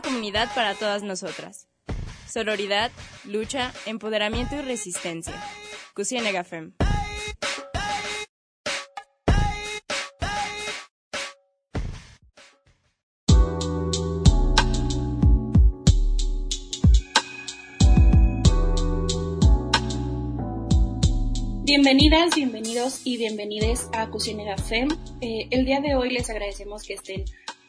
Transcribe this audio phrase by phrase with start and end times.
[0.00, 1.66] comunidad para todas nosotras.
[2.28, 2.90] Sororidad,
[3.24, 5.34] lucha, empoderamiento y resistencia.
[5.94, 6.72] Cusienega Fem.
[21.68, 24.88] Bienvenidas, bienvenidos y bienvenides a Cusinera FEM.
[25.20, 27.26] Eh, el día de hoy les agradecemos que estén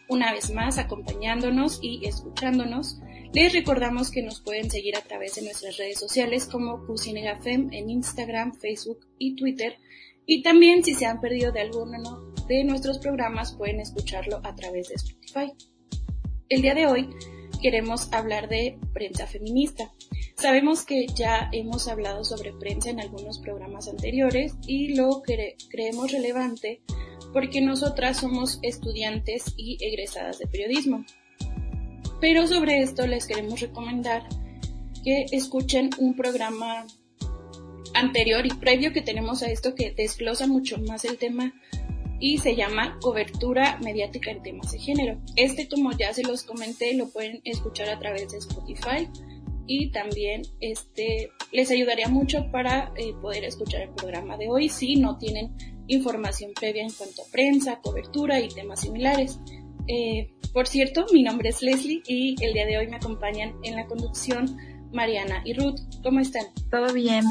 [0.09, 2.99] una vez más acompañándonos y escuchándonos.
[3.31, 7.69] Les recordamos que nos pueden seguir a través de nuestras redes sociales como Cusinera FEM
[7.71, 9.77] en Instagram, Facebook y Twitter.
[10.25, 14.89] Y también si se han perdido de alguno de nuestros programas pueden escucharlo a través
[14.89, 15.53] de Spotify.
[16.49, 17.09] El día de hoy
[17.59, 19.91] queremos hablar de prensa feminista.
[20.35, 25.21] Sabemos que ya hemos hablado sobre prensa en algunos programas anteriores y lo
[25.69, 26.81] creemos relevante
[27.33, 31.05] porque nosotras somos estudiantes y egresadas de periodismo.
[32.19, 34.27] Pero sobre esto les queremos recomendar
[35.03, 36.85] que escuchen un programa
[37.93, 41.53] anterior y previo que tenemos a esto que desglosa mucho más el tema
[42.19, 45.19] y se llama Cobertura Mediática en Temas de Género.
[45.35, 49.07] Este, como ya se los comenté, lo pueden escuchar a través de Spotify
[49.67, 54.95] y también este, les ayudaría mucho para eh, poder escuchar el programa de hoy si
[54.95, 55.55] no tienen
[55.87, 59.39] información previa en cuanto a prensa, cobertura y temas similares.
[59.87, 63.75] Eh, por cierto, mi nombre es Leslie y el día de hoy me acompañan en
[63.75, 64.57] la conducción
[64.91, 65.79] Mariana y Ruth.
[66.03, 66.45] ¿Cómo están?
[66.71, 67.25] Todo bien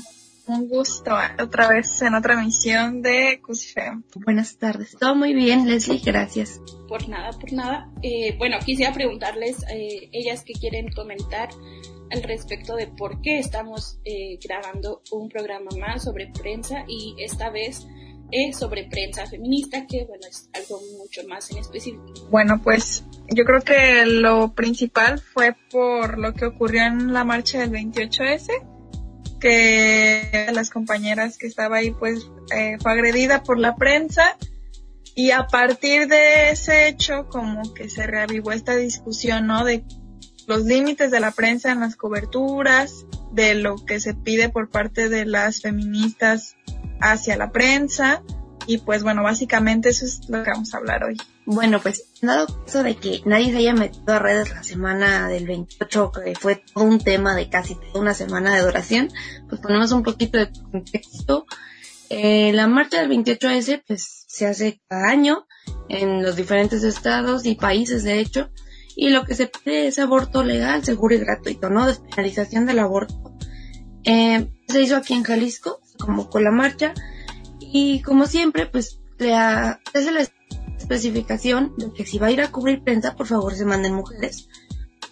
[0.49, 4.03] un gusto otra vez en otra emisión de Cusifem.
[4.17, 6.61] Buenas tardes, todo muy bien, Leslie, gracias.
[6.89, 7.91] Por nada, por nada.
[8.03, 11.51] Eh, bueno, quisiera preguntarles, eh, ellas que quieren comentar
[12.11, 17.51] al respecto de por qué estamos eh, grabando un programa más sobre prensa y esta
[17.51, 17.87] vez
[18.31, 22.05] es sobre prensa feminista, que bueno, es algo mucho más en específico.
[22.31, 27.61] Bueno, pues yo creo que lo principal fue por lo que ocurrió en la marcha
[27.61, 28.78] del 28S
[29.39, 34.37] que las compañeras que estaba ahí pues eh, fue agredida por la prensa
[35.15, 39.65] y a partir de ese hecho como que se reavivó esta discusión, ¿no?
[39.65, 39.85] De
[40.47, 45.09] los límites de la prensa en las coberturas, de lo que se pide por parte
[45.09, 46.57] de las feministas
[47.01, 48.23] hacia la prensa
[48.67, 51.17] y pues bueno, básicamente eso es lo que vamos a hablar hoy.
[51.51, 55.47] Bueno, pues dado caso de que nadie se haya metido a redes la semana del
[55.47, 59.09] 28, que fue todo un tema de casi toda una semana de duración,
[59.49, 61.47] pues ponemos un poquito de contexto.
[62.11, 65.47] Eh, la marcha del 28S pues se hace cada año
[65.89, 68.51] en los diferentes estados y países de hecho
[68.95, 71.87] y lo que se pide es aborto legal, seguro y gratuito, ¿no?
[71.87, 73.39] Despenalización del aborto.
[74.05, 76.93] Eh, se hizo aquí en Jalisco, como con la marcha
[77.59, 80.21] y como siempre pues le hace la
[80.89, 84.49] especificación de que si va a ir a cubrir prensa, por favor se manden mujeres,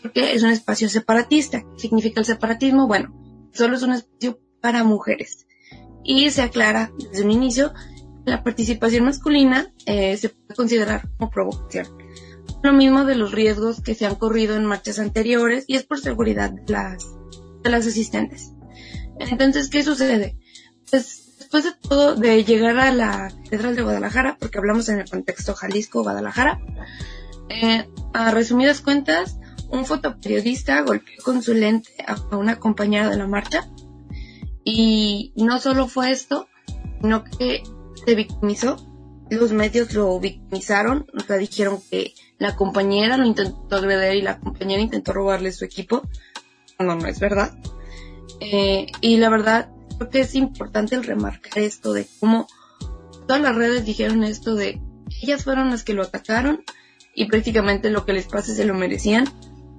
[0.02, 1.62] porque es un espacio separatista.
[1.74, 2.86] ¿Qué significa el separatismo?
[2.86, 3.14] Bueno,
[3.52, 5.46] solo es un espacio para mujeres.
[6.02, 7.72] Y se aclara desde un inicio
[8.26, 11.86] la participación masculina eh, se puede considerar como provocación.
[12.62, 16.00] Lo mismo de los riesgos que se han corrido en marchas anteriores y es por
[16.00, 17.06] seguridad de las,
[17.62, 18.52] de las asistentes.
[19.20, 20.36] Entonces, ¿qué sucede?
[20.90, 25.08] Pues después de todo, de llegar a la Catedral de Guadalajara, porque hablamos en el
[25.08, 26.60] contexto Jalisco-Guadalajara,
[27.48, 29.38] eh, a resumidas cuentas,
[29.70, 33.68] un fotoperiodista golpeó con su lente a una compañera de la marcha
[34.64, 36.48] y no solo fue esto,
[37.00, 37.62] sino que
[38.04, 38.76] se victimizó.
[39.30, 44.40] Los medios lo victimizaron, o sea, dijeron que la compañera lo intentó agredir y la
[44.40, 46.02] compañera intentó robarle su equipo.
[46.80, 47.56] No, no es verdad.
[48.40, 52.46] Eh, y la verdad, creo que es importante el remarcar esto de cómo
[53.26, 54.80] todas las redes dijeron esto de
[55.22, 56.64] ellas fueron las que lo atacaron
[57.14, 59.26] y prácticamente lo que les pase se lo merecían.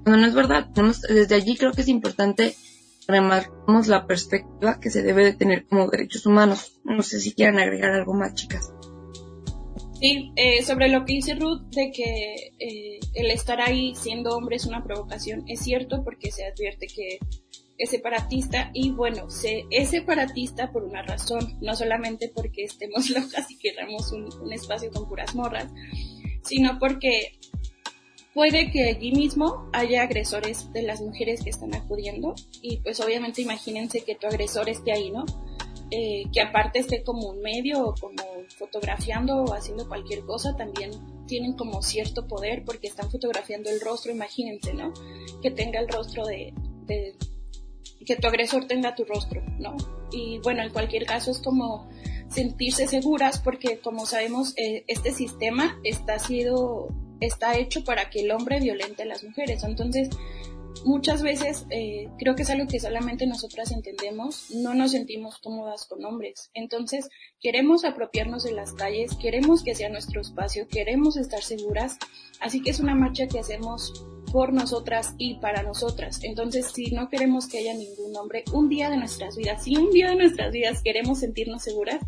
[0.04, 0.68] Cuando no es verdad,
[1.10, 2.56] desde allí creo que es importante
[3.08, 6.80] remarcamos la perspectiva que se debe de tener como derechos humanos.
[6.84, 8.74] No sé si quieran agregar algo más, chicas.
[10.00, 14.58] Sí, eh, sobre lo que dice Ruth de que eh, el estar ahí siendo hombre
[14.58, 17.18] es una provocación, es cierto porque se advierte que
[17.77, 23.50] es separatista y bueno, se, es separatista por una razón, no solamente porque estemos locas
[23.51, 25.71] y queramos un, espacio con puras morras,
[26.41, 27.38] sino porque
[28.33, 33.41] puede que allí mismo haya agresores de las mujeres que están acudiendo y pues obviamente
[33.41, 35.25] imagínense que tu agresor esté ahí, ¿no?
[35.89, 38.21] Eh, que aparte esté como un medio o como
[38.57, 40.91] fotografiando o haciendo cualquier cosa, también
[41.27, 44.91] tienen como cierto poder porque están fotografiando el rostro, imagínense, ¿no?
[45.41, 46.53] Que tenga el rostro de
[48.06, 49.75] que tu agresor tenga tu rostro, ¿no?
[50.12, 51.88] Y bueno, en cualquier caso es como
[52.30, 56.89] sentirse seguras porque como sabemos eh, este sistema está sido
[57.19, 59.63] está hecho para que el hombre violente a las mujeres.
[59.63, 60.10] Entonces,
[60.85, 65.85] muchas veces eh, creo que es algo que solamente nosotras entendemos, no nos sentimos cómodas
[65.85, 66.51] con hombres.
[66.53, 67.09] Entonces,
[67.39, 71.97] queremos apropiarnos de las calles, queremos que sea nuestro espacio, queremos estar seguras,
[72.39, 76.19] así que es una marcha que hacemos por nosotras y para nosotras.
[76.24, 79.91] Entonces, si no queremos que haya ningún hombre un día de nuestras vidas, si un
[79.91, 82.01] día de nuestras vidas queremos sentirnos seguras,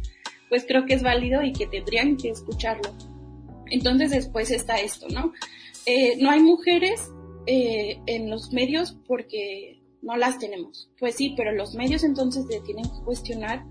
[0.50, 2.94] pues creo que es válido y que tendrían que escucharlo.
[3.68, 5.32] Entonces después está esto, ¿no?
[5.86, 7.12] Eh, no hay mujeres
[7.52, 10.92] eh, en los medios porque no las tenemos.
[11.00, 13.66] Pues sí, pero los medios entonces tienen que cuestionar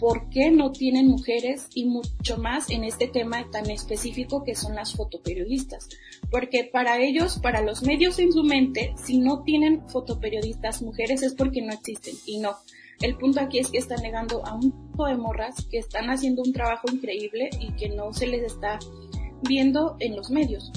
[0.00, 4.74] por qué no tienen mujeres y mucho más en este tema tan específico que son
[4.74, 5.88] las fotoperiodistas.
[6.28, 11.36] Porque para ellos, para los medios en su mente, si no tienen fotoperiodistas mujeres es
[11.36, 12.56] porque no existen y no.
[13.00, 16.42] El punto aquí es que están negando a un grupo de morras que están haciendo
[16.42, 18.80] un trabajo increíble y que no se les está
[19.48, 20.72] viendo en los medios.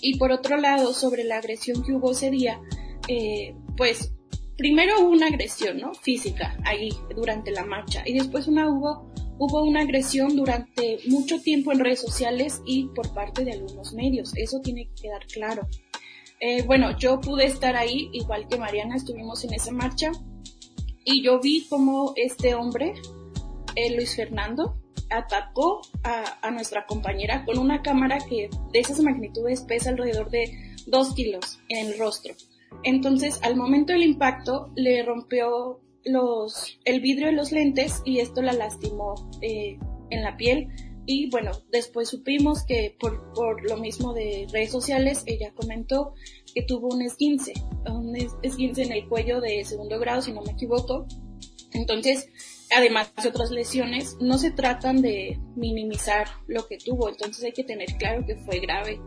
[0.00, 2.60] Y por otro lado, sobre la agresión que hubo ese día,
[3.08, 4.12] eh, pues
[4.56, 5.94] primero hubo una agresión, ¿no?
[5.94, 8.02] Física, ahí, durante la marcha.
[8.04, 13.12] Y después una hubo, hubo una agresión durante mucho tiempo en redes sociales y por
[13.12, 14.32] parte de algunos medios.
[14.36, 15.68] Eso tiene que quedar claro.
[16.40, 20.10] Eh, bueno, yo pude estar ahí, igual que Mariana, estuvimos en esa marcha.
[21.04, 22.94] Y yo vi como este hombre,
[23.76, 24.76] eh, Luis Fernando,
[25.10, 31.14] atacó a, nuestra compañera con una cámara que de esas magnitudes pesa alrededor de 2
[31.14, 32.34] kilos en el rostro.
[32.82, 38.42] Entonces, al momento del impacto, le rompió los, el vidrio de los lentes y esto
[38.42, 39.78] la lastimó eh,
[40.10, 40.68] en la piel.
[41.04, 46.14] Y bueno, después supimos que por, por lo mismo de redes sociales, ella comentó
[46.52, 47.52] que tuvo un esguince,
[47.86, 51.06] un esguince en el cuello de segundo grado, si no me equivoco.
[51.72, 52.28] Entonces,
[52.74, 57.64] además de otras lesiones, no se tratan de minimizar lo que tuvo, entonces hay que
[57.64, 59.00] tener claro que fue grave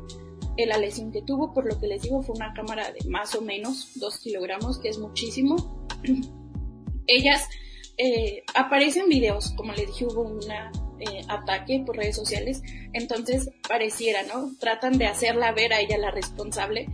[0.65, 3.41] la lesión que tuvo, por lo que les digo fue una cámara de más o
[3.41, 5.87] menos 2 kilogramos, que es muchísimo.
[7.07, 7.47] Ellas
[7.97, 10.39] eh, aparecen videos, como les dije, hubo un
[10.99, 12.61] eh, ataque por redes sociales,
[12.93, 14.51] entonces pareciera, ¿no?
[14.59, 16.87] Tratan de hacerla ver a ella la responsable,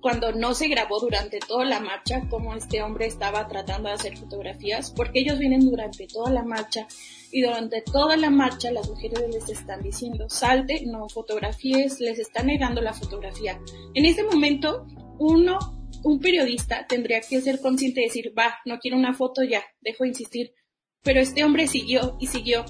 [0.00, 4.16] cuando no se grabó durante toda la marcha cómo este hombre estaba tratando de hacer
[4.16, 6.86] fotografías, porque ellos vienen durante toda la marcha
[7.30, 12.42] y durante toda la marcha las mujeres les están diciendo salte, no fotografíes, les está
[12.42, 13.60] negando la fotografía.
[13.94, 14.86] En ese momento,
[15.18, 15.58] uno,
[16.02, 20.04] un periodista tendría que ser consciente de decir, va, no quiero una foto ya, dejo
[20.04, 20.54] de insistir.
[21.02, 22.64] Pero este hombre siguió y siguió.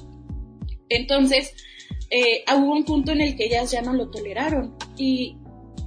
[0.88, 1.54] Entonces,
[2.10, 4.76] eh, hubo un punto en el que ellas ya no lo toleraron.
[4.96, 5.36] Y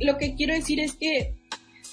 [0.04, 1.36] lo que quiero decir es que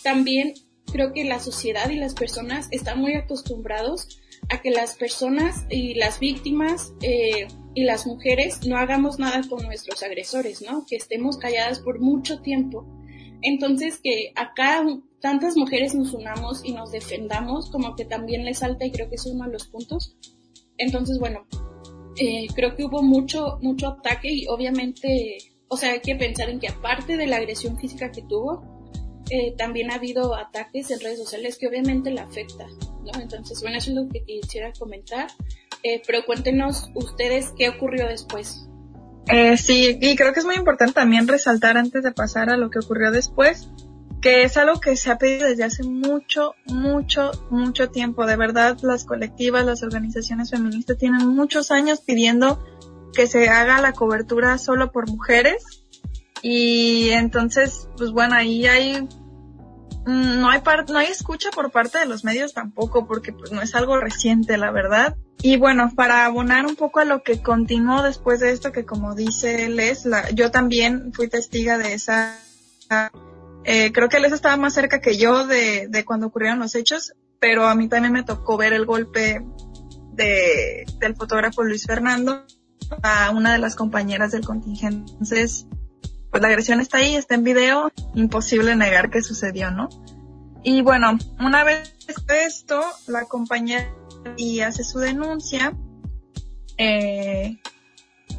[0.03, 0.55] también
[0.93, 5.95] creo que la sociedad y las personas están muy acostumbrados a que las personas y
[5.95, 10.85] las víctimas eh, y las mujeres no hagamos nada con nuestros agresores, ¿no?
[10.89, 12.87] Que estemos calladas por mucho tiempo.
[13.43, 14.85] Entonces que acá
[15.21, 19.17] tantas mujeres nos unamos y nos defendamos, como que también les salta y creo que
[19.17, 20.17] es uno de los puntos.
[20.79, 21.47] Entonces, bueno,
[22.17, 25.39] eh, creo que hubo mucho, mucho ataque y obviamente
[25.73, 28.63] o sea, hay que pensar en que aparte de la agresión física que tuvo,
[29.31, 32.67] eh, también ha habido ataques en redes sociales que obviamente la afecta.
[33.21, 35.29] Entonces, bueno, eso es lo que quisiera comentar.
[35.85, 38.67] Eh, pero cuéntenos ustedes qué ocurrió después.
[39.29, 42.69] Eh, sí, y creo que es muy importante también resaltar antes de pasar a lo
[42.71, 43.69] que ocurrió después,
[44.21, 48.27] que es algo que se ha pedido desde hace mucho, mucho, mucho tiempo.
[48.27, 52.61] De verdad, las colectivas, las organizaciones feministas tienen muchos años pidiendo
[53.13, 55.85] que se haga la cobertura solo por mujeres.
[56.43, 59.03] Y entonces pues bueno ahí hay
[60.07, 63.61] mm, no hay no hay escucha por parte de los medios tampoco porque pues no
[63.61, 65.17] es algo reciente la verdad.
[65.43, 69.15] Y bueno para abonar un poco a lo que continuó después de esto que como
[69.15, 72.39] dice Les la, yo también fui testiga de esa
[73.65, 77.13] eh, creo que Les estaba más cerca que yo de, de cuando ocurrieron los hechos
[77.39, 79.43] pero a mí también me tocó ver el golpe
[80.13, 82.45] de, del fotógrafo Luis Fernando
[83.03, 85.13] a una de las compañeras del contingente.
[85.13, 85.67] Entonces,
[86.31, 89.89] pues la agresión está ahí, está en video, imposible negar que sucedió, ¿no?
[90.63, 91.95] Y bueno, una vez
[92.29, 93.89] esto, la compañera
[94.37, 95.75] y hace su denuncia,
[96.77, 97.59] eh,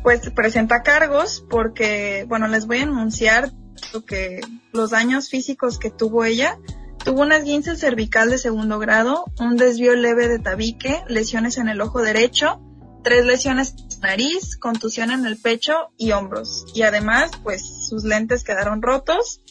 [0.04, 3.52] pues presenta cargos porque, bueno, les voy a anunciar
[3.94, 4.42] lo que,
[4.72, 6.58] los daños físicos que tuvo ella.
[7.04, 11.82] Tuvo una esguince cervical de segundo grado, un desvío leve de tabique, lesiones en el
[11.82, 12.62] ojo derecho,
[13.04, 16.66] tres lesiones en nariz, contusión en el pecho y hombros.
[16.74, 19.42] Y además, pues sus lentes quedaron rotos,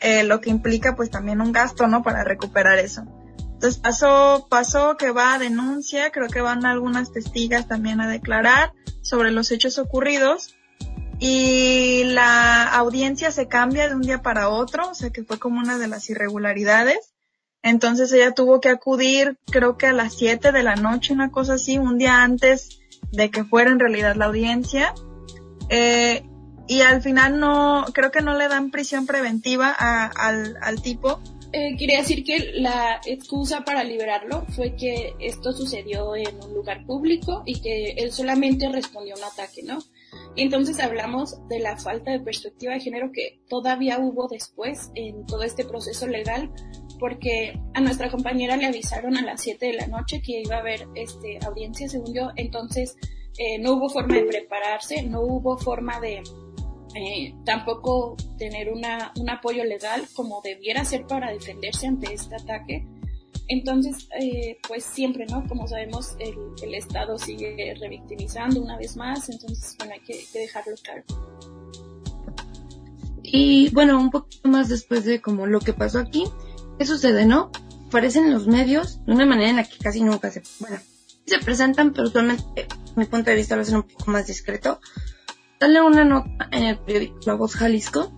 [0.00, 2.02] eh, lo que implica pues también un gasto, ¿no?
[2.02, 3.04] Para recuperar eso.
[3.38, 8.72] Entonces pasó, pasó que va a denuncia, creo que van algunas testigas también a declarar
[9.00, 10.54] sobre los hechos ocurridos.
[11.20, 15.60] y la audiencia se cambia de un día para otro, o sea que fue como
[15.60, 17.13] una de las irregularidades.
[17.64, 21.54] Entonces ella tuvo que acudir, creo que a las 7 de la noche, una cosa
[21.54, 22.80] así, un día antes
[23.10, 24.94] de que fuera en realidad la audiencia.
[25.70, 26.22] Eh,
[26.68, 31.20] y al final no, creo que no le dan prisión preventiva al, al tipo.
[31.52, 36.84] Eh, quería decir que la excusa para liberarlo fue que esto sucedió en un lugar
[36.84, 39.78] público y que él solamente respondió a un ataque, ¿no?
[40.36, 45.42] Entonces hablamos de la falta de perspectiva de género que todavía hubo después en todo
[45.42, 46.52] este proceso legal,
[46.98, 50.60] porque a nuestra compañera le avisaron a las 7 de la noche que iba a
[50.60, 52.96] haber este, audiencia, según yo, entonces
[53.38, 56.22] eh, no hubo forma de prepararse, no hubo forma de
[56.94, 62.86] eh, tampoco tener una, un apoyo legal como debiera ser para defenderse ante este ataque.
[63.48, 65.46] Entonces, eh, pues siempre, ¿no?
[65.46, 70.74] Como sabemos, el, Estado sigue revictimizando una vez más, entonces, bueno, hay que, que, dejarlo
[70.82, 71.02] claro.
[73.22, 76.24] Y bueno, un poquito más después de como lo que pasó aquí,
[76.78, 77.50] ¿qué sucede, no?
[77.88, 80.78] Aparecen los medios de una manera en la que casi nunca se, bueno,
[81.26, 84.80] se presentan, pero usualmente, mi punto de vista, lo hacen un poco más discreto.
[85.60, 88.12] Sale una nota en el periódico La Voz Jalisco,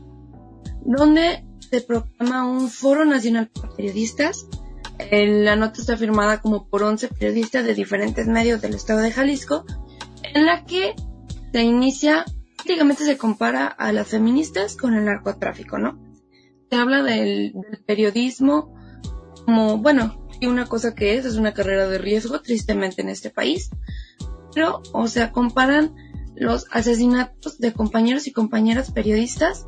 [0.85, 4.47] donde se proclama un foro nacional para periodistas.
[4.99, 9.65] La nota está firmada como por 11 periodistas de diferentes medios del estado de Jalisco,
[10.23, 10.95] en la que
[11.53, 12.25] se inicia,
[12.57, 15.99] prácticamente se compara a las feministas con el narcotráfico, ¿no?
[16.71, 18.75] Se habla del, del periodismo
[19.45, 23.31] como, bueno, y una cosa que es, es una carrera de riesgo, tristemente en este
[23.31, 23.71] país,
[24.55, 25.95] pero, o sea, comparan
[26.35, 29.67] los asesinatos de compañeros y compañeras periodistas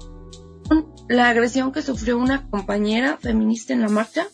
[0.68, 4.26] con la agresión que sufrió una compañera feminista en la marcha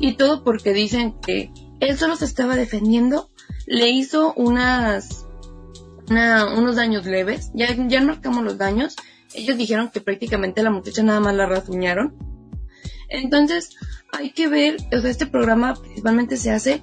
[0.00, 3.30] y todo porque dicen que él solo se estaba defendiendo,
[3.66, 5.26] le hizo unas
[6.10, 8.96] una, unos daños leves, ya, ya marcamos los daños,
[9.34, 12.16] ellos dijeron que prácticamente la muchacha nada más la rasguñaron.
[13.10, 13.76] Entonces,
[14.12, 16.82] hay que ver, o sea, este programa principalmente se hace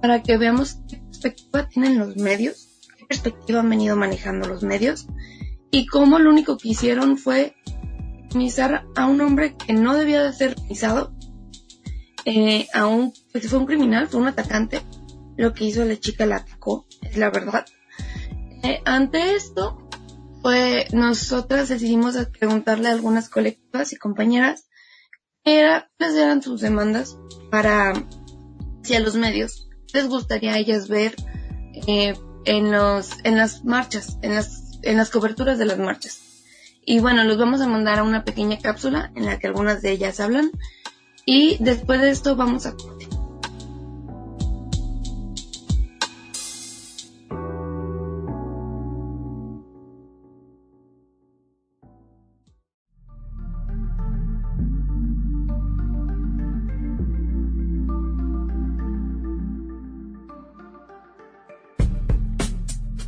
[0.00, 5.06] para que veamos qué perspectiva tienen los medios, qué perspectiva han venido manejando los medios
[5.70, 7.56] y cómo lo único que hicieron fue
[8.30, 11.14] minimizar a un hombre que no debía de ser pisado,
[12.24, 12.66] eh,
[13.32, 14.82] pues fue un criminal, fue un atacante,
[15.36, 17.66] lo que hizo la chica la atacó, es la verdad.
[18.62, 19.88] Eh, ante esto,
[20.42, 24.68] pues nosotras decidimos preguntarle a algunas colectivas y compañeras
[25.44, 27.18] era, cuáles eran sus demandas
[27.50, 27.92] para,
[28.82, 31.14] si a los medios les gustaría a ellas ver
[31.86, 32.14] eh,
[32.44, 36.20] en los, en las marchas, en las, en las coberturas de las marchas.
[36.86, 39.92] Y bueno, los vamos a mandar a una pequeña cápsula en la que algunas de
[39.92, 40.50] ellas hablan
[41.26, 43.08] y después de esto vamos a corte.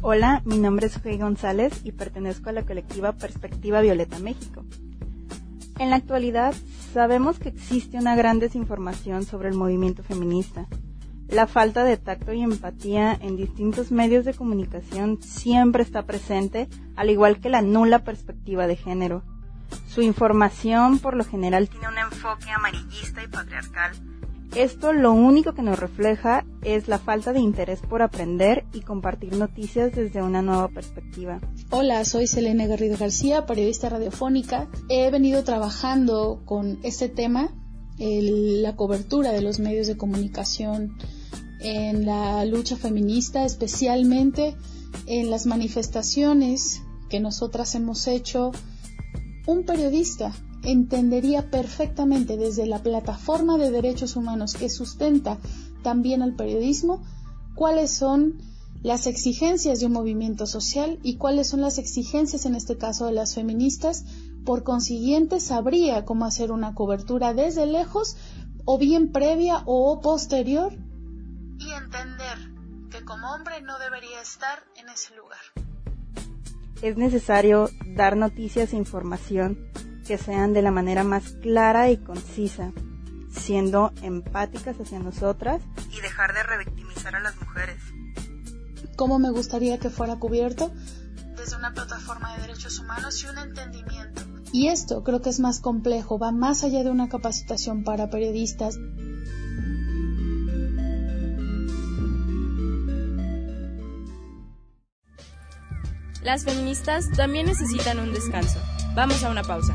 [0.08, 4.64] Hola, mi nombre es Joey González y pertenezco a la colectiva Perspectiva Violeta México.
[5.80, 6.54] En la actualidad,
[6.96, 10.66] sabemos que existe una gran desinformación sobre el movimiento feminista.
[11.28, 17.10] La falta de tacto y empatía en distintos medios de comunicación siempre está presente, al
[17.10, 19.24] igual que la nula perspectiva de género.
[19.86, 23.92] Su información por lo general tiene un enfoque amarillista y patriarcal,
[24.56, 29.36] esto lo único que nos refleja es la falta de interés por aprender y compartir
[29.36, 31.40] noticias desde una nueva perspectiva.
[31.70, 34.68] Hola, soy Selena Garrido García, periodista radiofónica.
[34.88, 37.50] He venido trabajando con este tema,
[37.98, 40.96] la cobertura de los medios de comunicación
[41.60, 44.56] en la lucha feminista, especialmente
[45.06, 48.52] en las manifestaciones que nosotras hemos hecho.
[49.46, 50.32] Un periodista
[50.66, 55.38] entendería perfectamente desde la plataforma de derechos humanos que sustenta
[55.82, 57.02] también al periodismo
[57.54, 58.38] cuáles son
[58.82, 63.12] las exigencias de un movimiento social y cuáles son las exigencias en este caso de
[63.12, 64.04] las feministas.
[64.44, 68.16] Por consiguiente, sabría cómo hacer una cobertura desde lejos
[68.64, 70.72] o bien previa o posterior
[71.58, 72.38] y entender
[72.90, 75.38] que como hombre no debería estar en ese lugar.
[76.82, 79.58] Es necesario dar noticias e información
[80.06, 82.72] que sean de la manera más clara y concisa,
[83.30, 85.60] siendo empáticas hacia nosotras
[85.90, 87.82] y dejar de revictimizar a las mujeres.
[88.96, 90.72] ¿Cómo me gustaría que fuera cubierto?
[91.36, 94.22] Desde una plataforma de derechos humanos y un entendimiento.
[94.52, 98.78] Y esto creo que es más complejo, va más allá de una capacitación para periodistas.
[106.22, 108.58] Las feministas también necesitan un descanso.
[108.94, 109.74] Vamos a una pausa.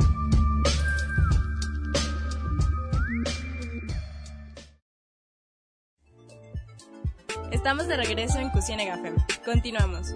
[7.61, 9.15] Estamos de regreso en Cusine Gafem.
[9.45, 10.15] Continuamos.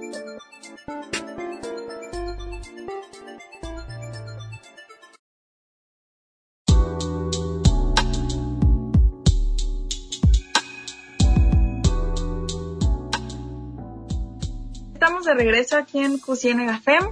[14.93, 17.03] Estamos de regreso aquí en Cusine Gafem.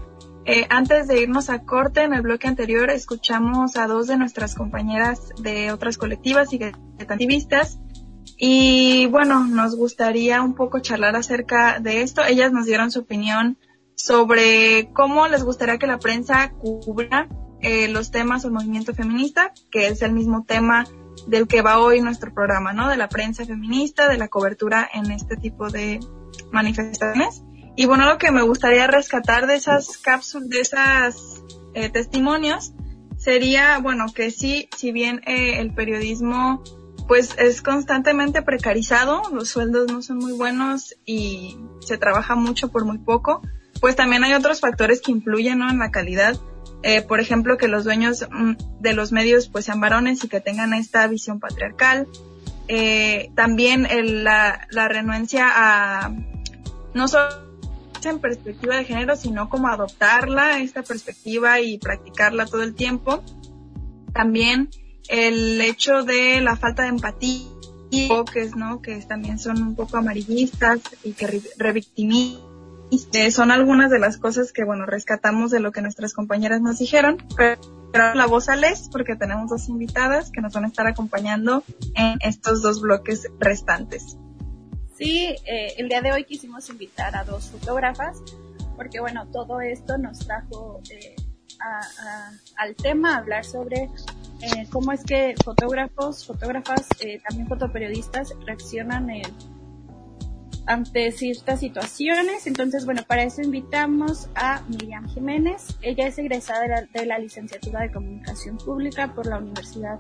[0.46, 4.56] Eh, antes de irnos a corte, en el bloque anterior escuchamos a dos de nuestras
[4.56, 7.78] compañeras de otras colectivas y de activistas
[8.38, 12.24] y bueno, nos gustaría un poco charlar acerca de esto.
[12.24, 13.58] Ellas nos dieron su opinión
[13.96, 17.28] sobre cómo les gustaría que la prensa cubra
[17.62, 20.86] eh, los temas del movimiento feminista, que es el mismo tema
[21.28, 22.90] del que va hoy nuestro programa, ¿no?
[22.90, 26.00] De la prensa feminista, de la cobertura en este tipo de
[26.52, 27.44] manifestaciones.
[27.76, 32.74] Y bueno, lo que me gustaría rescatar de esas cápsulas, de esas eh, testimonios,
[33.18, 36.62] sería, bueno, que sí, si bien eh, el periodismo
[37.08, 42.86] pues es constantemente precarizado, los sueldos no son muy buenos y se trabaja mucho por
[42.86, 43.42] muy poco,
[43.82, 45.70] pues también hay otros factores que influyen ¿no?
[45.70, 46.38] en la calidad.
[46.86, 50.42] Eh, por ejemplo, que los dueños mm, de los medios pues sean varones y que
[50.42, 52.08] tengan esta visión patriarcal.
[52.68, 56.12] Eh, también el, la, la renuencia a
[56.94, 57.30] no solo
[58.04, 63.24] en perspectiva de género, sino como adoptarla, esta perspectiva y practicarla todo el tiempo.
[64.14, 64.70] También
[65.10, 67.48] el hecho de la falta de empatía,
[67.90, 68.82] que, ¿no?
[68.82, 72.42] que también son un poco amarillistas y que revictimizan.
[73.32, 77.18] son algunas de las cosas que, bueno, rescatamos de lo que nuestras compañeras nos dijeron.
[77.38, 77.60] Pero,
[78.16, 81.64] la voz a Les, porque tenemos dos invitadas que nos van a estar acompañando
[81.96, 84.18] en estos dos bloques restantes.
[84.98, 88.18] Sí, eh, el día de hoy quisimos invitar a dos fotógrafas,
[88.76, 91.16] porque, bueno, todo esto nos trajo eh,
[92.58, 93.90] al tema, hablar sobre
[94.42, 99.10] eh, cómo es que fotógrafos, fotógrafas, eh, también fotoperiodistas reaccionan
[100.66, 102.48] ante ciertas situaciones.
[102.48, 105.78] Entonces, bueno, para eso invitamos a Miriam Jiménez.
[105.82, 110.00] Ella es egresada de la, de la licenciatura de Comunicación Pública por la Universidad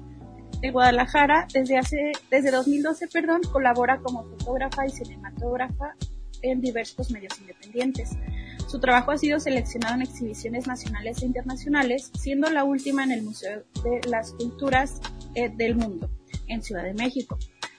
[0.62, 1.47] de Guadalajara.
[1.54, 5.95] Desde hace, desde 2012, perdón, colabora como fotógrafa y cinematógrafa
[6.41, 8.12] en diversos medios independientes.
[8.73, 13.21] Su trabajo ha sido seleccionado en exhibiciones nacionales e internacionales, siendo la última en el
[13.21, 14.99] Museo de las Culturas
[15.36, 16.09] eh, del Mundo,
[16.47, 17.38] en Ciudad de México.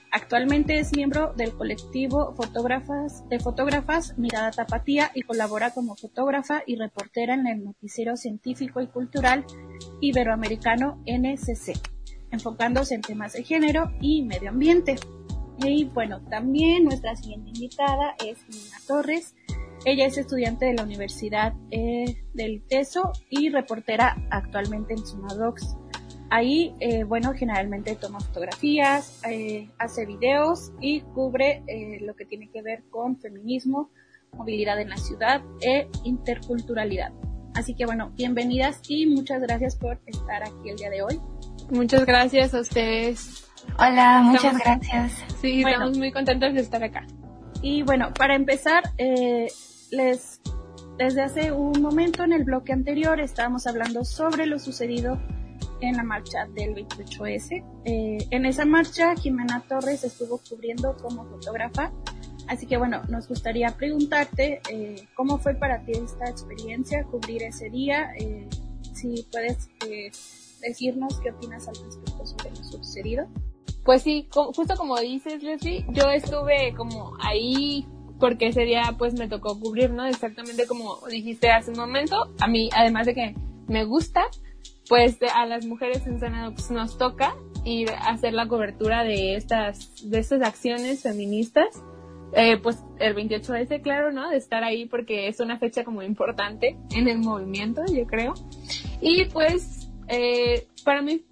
[0.09, 6.77] Actualmente es miembro del colectivo fotógrafas, de fotógrafas Mirada Tapatía y colabora como fotógrafa y
[6.77, 9.43] reportera en el noticiero científico y cultural
[9.99, 11.73] iberoamericano NCC,
[12.31, 14.95] enfocándose en temas de género y medio ambiente.
[15.57, 19.35] Y bueno, también nuestra siguiente invitada es Nina Torres,
[19.85, 25.77] ella es estudiante de la Universidad eh, del TESO y reportera actualmente en Sumadox.
[26.31, 31.63] Ahí, eh, bueno, generalmente toma fotografías, eh, hace videos y cubre
[32.01, 33.91] lo que tiene que ver con feminismo,
[34.33, 37.13] movilidad en la ciudad e interculturalidad.
[37.53, 41.21] Así que bueno, bienvenidas y muchas gracias por estar aquí el día de hoy.
[41.69, 43.47] Muchas gracias a ustedes.
[43.77, 45.23] Hola, muchas gracias.
[45.41, 47.05] Sí, estamos muy contentos de estar acá.
[47.61, 49.47] Y bueno, para empezar, eh,
[49.95, 50.41] les,
[50.97, 55.19] desde hace un momento en el bloque anterior estábamos hablando sobre lo sucedido
[55.81, 57.63] en la marcha del 28S.
[57.85, 61.91] Eh, en esa marcha, Jimena Torres estuvo cubriendo como fotógrafa.
[62.47, 67.69] Así que bueno, nos gustaría preguntarte eh, cómo fue para ti esta experiencia, cubrir ese
[67.69, 68.11] día.
[68.19, 68.47] Eh,
[68.93, 69.69] si puedes
[70.61, 73.27] decirnos qué opinas al respecto sobre lo sucedido.
[73.83, 77.87] Pues sí, justo como dices, Leslie, yo estuve como ahí
[78.19, 80.05] porque ese día pues me tocó cubrir, ¿no?
[80.05, 82.33] Exactamente como dijiste hace un momento.
[82.39, 83.35] A mí, además de que
[83.67, 84.23] me gusta,
[84.87, 89.35] pues a las mujeres en Senado pues, nos toca ir a hacer la cobertura de
[89.35, 91.67] estas, de estas acciones feministas.
[92.33, 94.29] Eh, pues el 28S, claro, ¿no?
[94.29, 98.33] De estar ahí porque es una fecha como importante en el movimiento, yo creo.
[98.99, 101.23] Y pues, eh, para mí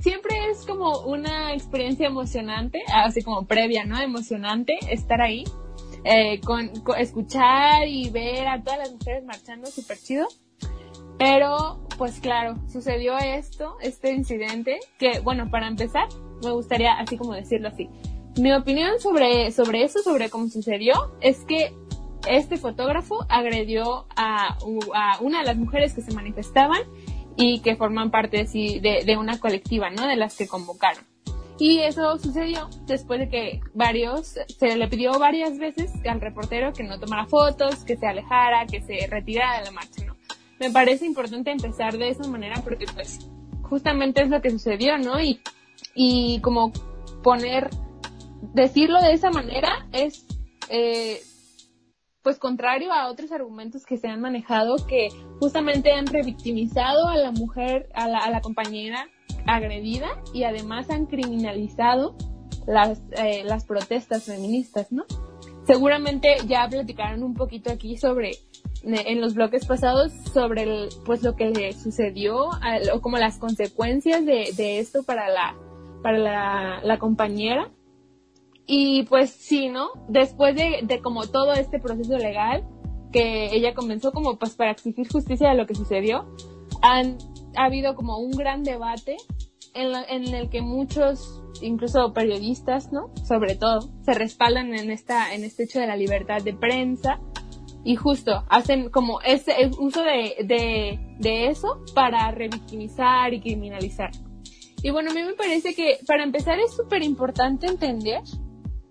[0.00, 4.00] siempre es como una experiencia emocionante, así como previa, ¿no?
[4.00, 5.44] Emocionante estar ahí
[6.10, 10.26] eh, con, escuchar y ver a todas las mujeres marchando súper chido.
[11.18, 16.08] Pero, pues claro, sucedió esto, este incidente, que bueno, para empezar,
[16.42, 17.90] me gustaría así como decirlo así.
[18.40, 21.74] Mi opinión sobre, sobre eso, sobre cómo sucedió, es que
[22.26, 24.56] este fotógrafo agredió a,
[24.94, 26.80] a una de las mujeres que se manifestaban
[27.36, 30.06] y que forman parte de, de una colectiva, ¿no?
[30.06, 31.04] De las que convocaron.
[31.58, 36.84] Y eso sucedió después de que varios, se le pidió varias veces al reportero que
[36.84, 40.16] no tomara fotos, que se alejara, que se retirara de la marcha, ¿no?
[40.60, 43.28] Me parece importante empezar de esa manera porque pues
[43.62, 45.20] justamente es lo que sucedió, ¿no?
[45.20, 45.40] Y,
[45.94, 46.72] y como
[47.22, 47.70] poner,
[48.54, 50.26] decirlo de esa manera es,
[50.68, 51.20] eh,
[52.22, 55.08] pues contrario a otros argumentos que se han manejado que
[55.40, 59.08] justamente han revictimizado a la mujer, a la, a la compañera
[59.48, 62.14] agredida y además han criminalizado
[62.66, 65.04] las, eh, las protestas feministas, ¿no?
[65.66, 68.32] Seguramente ya platicaron un poquito aquí sobre,
[68.82, 72.50] en los bloques pasados, sobre el, pues lo que sucedió
[72.92, 75.56] o como las consecuencias de, de esto para la,
[76.02, 77.70] para la, la compañera.
[78.66, 79.88] Y pues sí, ¿no?
[80.08, 82.66] Después de, de como todo este proceso legal
[83.12, 86.26] que ella comenzó como pues para exigir justicia de lo que sucedió,
[86.82, 87.16] han
[87.58, 89.16] ha habido como un gran debate
[89.74, 93.10] en, en, el que muchos, incluso periodistas, ¿no?
[93.26, 97.20] Sobre todo, se respaldan en esta, en este hecho de la libertad de prensa
[97.84, 104.10] y justo hacen como ese uso de, de, de eso para revictimizar y criminalizar.
[104.82, 108.20] Y bueno, a mí me parece que para empezar es súper importante entender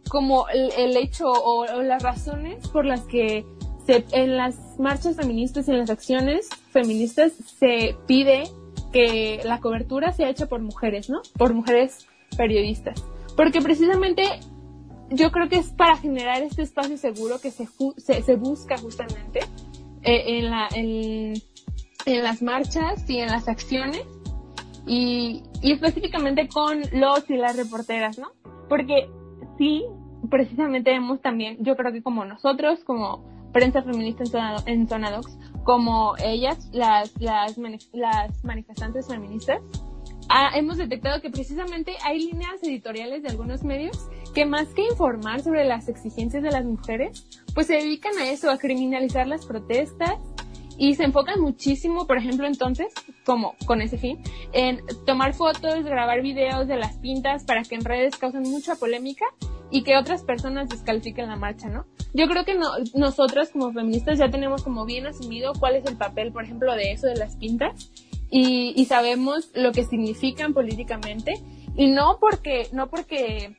[0.09, 3.45] como el, el hecho o, o, las razones por las que
[3.85, 8.43] se, en las marchas feministas y en las acciones feministas se pide
[8.97, 11.21] que la cobertura sea hecha por mujeres, ¿no?
[11.37, 13.05] Por mujeres periodistas.
[13.35, 14.23] Porque precisamente
[15.11, 19.41] yo creo que es para generar este espacio seguro que se, se, se busca justamente
[20.01, 21.33] eh, en, la, en,
[22.07, 24.01] en las marchas y en las acciones
[24.87, 28.31] y, y específicamente con los y las reporteras, ¿no?
[28.67, 29.11] Porque
[29.59, 29.85] sí,
[30.27, 35.11] precisamente hemos también, yo creo que como nosotros, como prensa feminista en zona, en zona
[35.11, 37.11] docs, como ellas, las,
[38.41, 39.59] manifestantes feministas,
[40.55, 45.65] hemos detectado que precisamente hay líneas editoriales de algunos medios que más que informar sobre
[45.65, 50.13] las exigencias de las mujeres, pues se dedican a eso, a criminalizar las protestas
[50.77, 52.87] y se enfocan muchísimo, por ejemplo, entonces,
[53.25, 54.19] como con ese fin,
[54.53, 59.25] en tomar fotos, grabar videos de las pintas para que en redes causen mucha polémica
[59.69, 61.85] y que otras personas descalifiquen la marcha, ¿no?
[62.13, 65.97] Yo creo que no, nosotras como feministas ya tenemos como bien asumido cuál es el
[65.97, 67.91] papel, por ejemplo, de eso de las pintas
[68.29, 71.33] y, y sabemos lo que significan políticamente
[71.75, 73.55] y no porque, no porque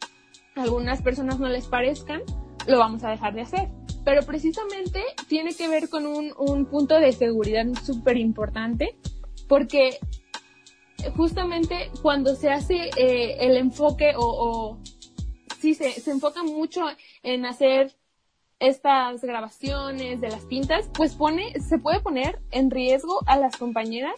[0.57, 2.23] algunas personas no les parezcan,
[2.67, 3.69] lo vamos a dejar de hacer.
[4.05, 8.97] Pero precisamente tiene que ver con un, un punto de seguridad súper importante
[9.49, 9.99] porque
[11.17, 14.79] justamente cuando se hace eh, el enfoque o, o
[15.59, 16.83] sí se, se enfoca mucho
[17.23, 17.95] en hacer
[18.61, 24.15] estas grabaciones de las pintas, pues pone, se puede poner en riesgo a las compañeras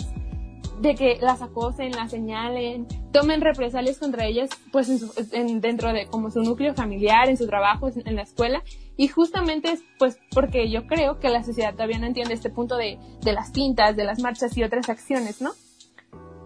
[0.81, 5.93] de que las acosen, las señalen, tomen represalias contra ellas, pues en su, en, dentro
[5.93, 8.63] de como su núcleo familiar, en su trabajo, en la escuela.
[8.97, 12.77] Y justamente es pues porque yo creo que la sociedad todavía no entiende este punto
[12.77, 15.51] de, de las pintas, de las marchas y otras acciones, ¿no?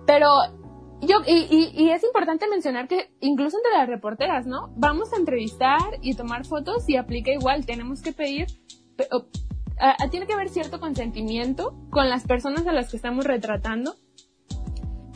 [0.04, 0.28] Pero
[1.06, 4.72] yo, y, y, y, es importante mencionar que incluso entre las reporteras, ¿no?
[4.76, 8.46] Vamos a entrevistar y tomar fotos y aplica igual, tenemos que pedir,
[9.78, 13.96] a, a, tiene que haber cierto consentimiento con las personas a las que estamos retratando.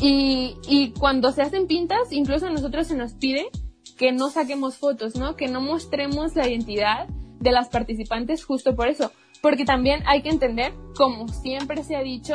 [0.01, 3.49] Y, y cuando se hacen pintas, incluso a nosotros se nos pide
[3.97, 5.37] que no saquemos fotos, ¿no?
[5.37, 7.09] Que no mostremos la identidad
[7.41, 9.13] de las participantes justo por eso.
[9.43, 12.35] Porque también hay que entender, como siempre se ha dicho,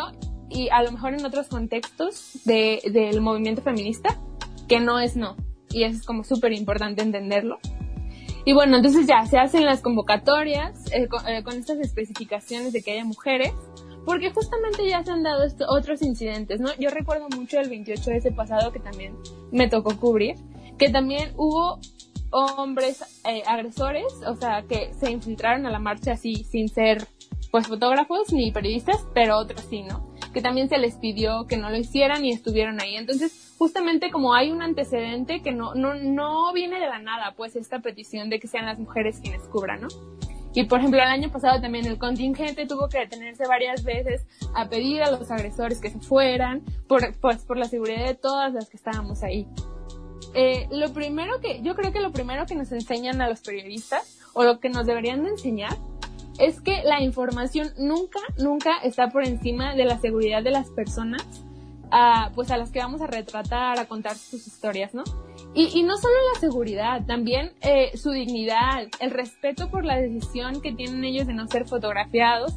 [0.53, 4.17] y a lo mejor en otros contextos de, del movimiento feminista,
[4.67, 5.35] que no es no.
[5.69, 7.59] Y eso es como súper importante entenderlo.
[8.45, 12.83] Y bueno, entonces ya se hacen las convocatorias eh, con, eh, con, estas especificaciones de
[12.83, 13.53] que haya mujeres,
[14.05, 16.69] porque justamente ya se han dado otros incidentes, ¿no?
[16.77, 19.15] Yo recuerdo mucho el 28 de ese pasado que también
[19.51, 20.35] me tocó cubrir,
[20.77, 21.79] que también hubo
[22.31, 27.07] hombres eh, agresores, o sea, que se infiltraron a la marcha así sin ser
[27.51, 30.12] pues fotógrafos ni periodistas, pero otros sí, ¿no?
[30.33, 32.95] Que también se les pidió que no lo hicieran y estuvieron ahí.
[32.95, 37.55] Entonces, justamente como hay un antecedente que no, no, no viene de la nada, pues
[37.55, 39.87] esta petición de que sean las mujeres quienes cubran, ¿no?
[40.55, 44.69] Y por ejemplo, el año pasado también el contingente tuvo que detenerse varias veces a
[44.69, 48.69] pedir a los agresores que se fueran, por, pues por la seguridad de todas las
[48.69, 49.47] que estábamos ahí.
[50.35, 54.19] Eh, lo primero que, yo creo que lo primero que nos enseñan a los periodistas,
[54.33, 55.75] o lo que nos deberían de enseñar,
[56.39, 61.21] es que la información nunca, nunca está por encima de la seguridad de las personas,
[61.91, 65.03] a, pues a las que vamos a retratar, a contar sus historias, ¿no?
[65.55, 70.73] Y, no solo la seguridad, también eh, su dignidad, el respeto por la decisión que
[70.73, 72.53] tienen ellos de no ser fotografiados,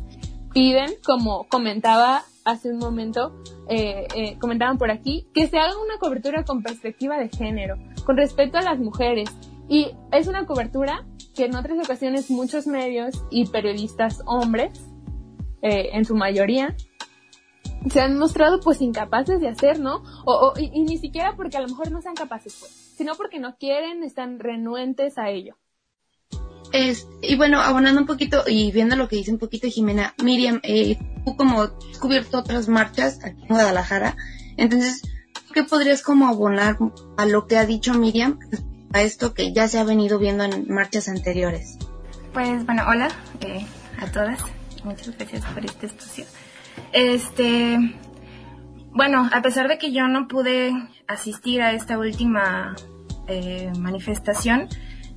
[0.54, 3.36] piden, como comentaba hace un momento,
[3.68, 8.16] eh, eh, comentaban por aquí, que se haga una cobertura con perspectiva de género, con
[8.16, 9.28] respecto a las mujeres.
[9.68, 14.80] Y es una cobertura que en otras ocasiones muchos medios y periodistas hombres,
[15.62, 16.74] eh, en su mayoría,
[17.90, 20.02] se han mostrado pues incapaces de hacer, ¿no?
[20.24, 23.38] O, y, y, ni siquiera porque a lo mejor no sean capaces, pues, sino porque
[23.38, 25.56] no quieren, están renuentes a ello.
[26.72, 30.60] Es, y bueno, abonando un poquito y viendo lo que dice un poquito Jimena, Miriam,
[30.62, 34.16] eh, tú como has cubierto otras marchas aquí en Guadalajara,
[34.56, 35.02] entonces,
[35.54, 36.78] ¿qué podrías como abonar
[37.16, 38.38] a lo que ha dicho Miriam
[38.92, 41.78] a esto que ya se ha venido viendo en marchas anteriores?
[42.32, 43.08] Pues bueno, hola
[43.40, 43.66] eh,
[44.00, 44.40] a todas,
[44.84, 46.24] muchas gracias por este espacio.
[46.92, 47.78] Este,
[48.90, 50.72] bueno, a pesar de que yo no pude
[51.06, 52.74] asistir a esta última
[53.28, 54.68] eh, manifestación,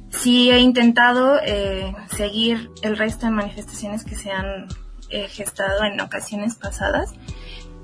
[0.09, 4.67] sí he intentado eh, seguir el resto de manifestaciones que se han
[5.09, 7.13] eh, gestado en ocasiones pasadas.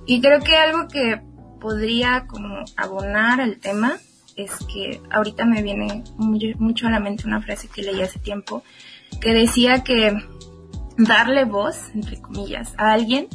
[0.05, 1.21] Y creo que algo que
[1.59, 3.97] podría como abonar al tema
[4.35, 8.63] es que ahorita me viene mucho a la mente una frase que leí hace tiempo
[9.21, 10.17] que decía que
[10.97, 13.27] darle voz, entre comillas, a alguien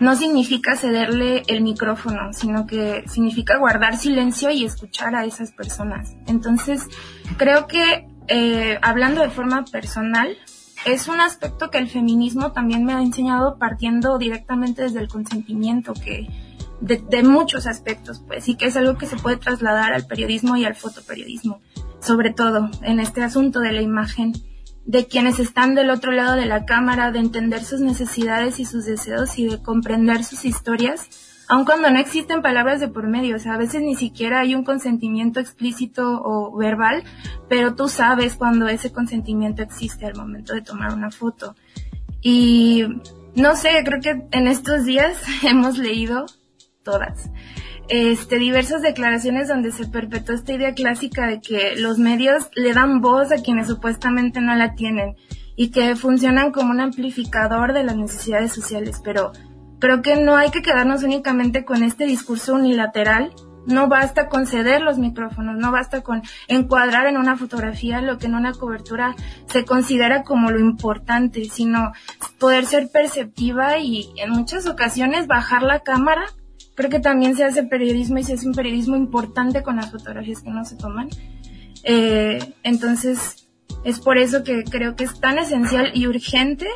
[0.00, 6.16] no significa cederle el micrófono, sino que significa guardar silencio y escuchar a esas personas.
[6.26, 6.88] Entonces,
[7.36, 10.36] creo que eh, hablando de forma personal,
[10.84, 15.94] es un aspecto que el feminismo también me ha enseñado partiendo directamente desde el consentimiento,
[15.94, 16.28] que
[16.84, 20.56] de, de, muchos aspectos, pues, y que es algo que se puede trasladar al periodismo
[20.56, 21.60] y al fotoperiodismo,
[22.00, 24.32] sobre todo en este asunto de la imagen
[24.86, 28.84] de quienes están del otro lado de la cámara, de entender sus necesidades y sus
[28.84, 31.08] deseos y de comprender sus historias,
[31.48, 34.54] aun cuando no existen palabras de por medio, o sea, a veces ni siquiera hay
[34.54, 37.02] un consentimiento explícito o verbal,
[37.48, 41.54] pero tú sabes cuando ese consentimiento existe al momento de tomar una foto.
[42.20, 42.84] Y
[43.34, 46.26] no sé, creo que en estos días hemos leído
[46.84, 47.30] todas
[47.88, 53.00] este, diversas declaraciones donde se perpetuó esta idea clásica de que los medios le dan
[53.00, 55.16] voz a quienes supuestamente no la tienen
[55.56, 59.32] y que funcionan como un amplificador de las necesidades sociales, pero
[59.78, 63.32] creo que no hay que quedarnos únicamente con este discurso unilateral.
[63.66, 68.26] No basta con ceder los micrófonos, no basta con encuadrar en una fotografía lo que
[68.26, 69.14] en una cobertura
[69.46, 71.92] se considera como lo importante, sino
[72.38, 76.26] poder ser perceptiva y en muchas ocasiones bajar la cámara
[76.74, 80.42] creo que también se hace periodismo y se hace un periodismo importante con las fotografías
[80.42, 81.08] que no se toman.
[81.84, 83.48] Eh, entonces,
[83.84, 86.66] es por eso que creo que es tan esencial y urgente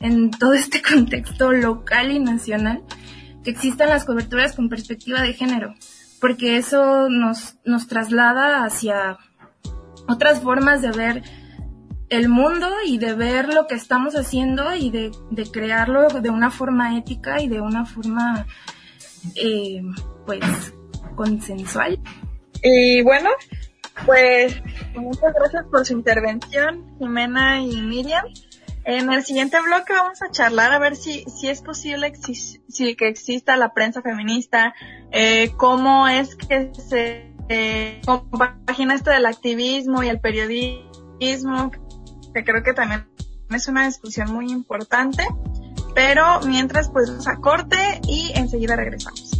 [0.00, 2.82] en todo este contexto local y nacional
[3.42, 5.74] que existan las coberturas con perspectiva de género,
[6.20, 9.16] porque eso nos, nos traslada hacia
[10.06, 11.22] otras formas de ver
[12.10, 16.50] el mundo y de ver lo que estamos haciendo y de, de crearlo de una
[16.50, 18.46] forma ética y de una forma
[19.36, 19.82] eh,
[20.26, 20.40] pues
[21.14, 21.98] consensual.
[22.62, 23.30] Y bueno,
[24.06, 24.62] pues
[24.94, 28.24] muchas gracias por su intervención, Jimena y Miriam.
[28.84, 33.08] En el siguiente bloque vamos a charlar a ver si, si es posible si que
[33.08, 34.74] exista la prensa feminista,
[35.10, 41.70] eh, cómo es que se eh, compagina esto del activismo y el periodismo,
[42.32, 43.06] que creo que también
[43.50, 45.26] es una discusión muy importante.
[45.94, 49.30] Pero mientras pues vamos a corte y enseguida regresamos.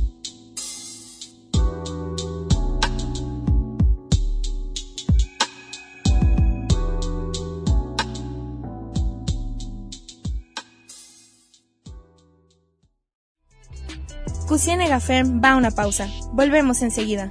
[14.50, 16.08] Cusiene va a una pausa.
[16.32, 17.30] Volvemos enseguida.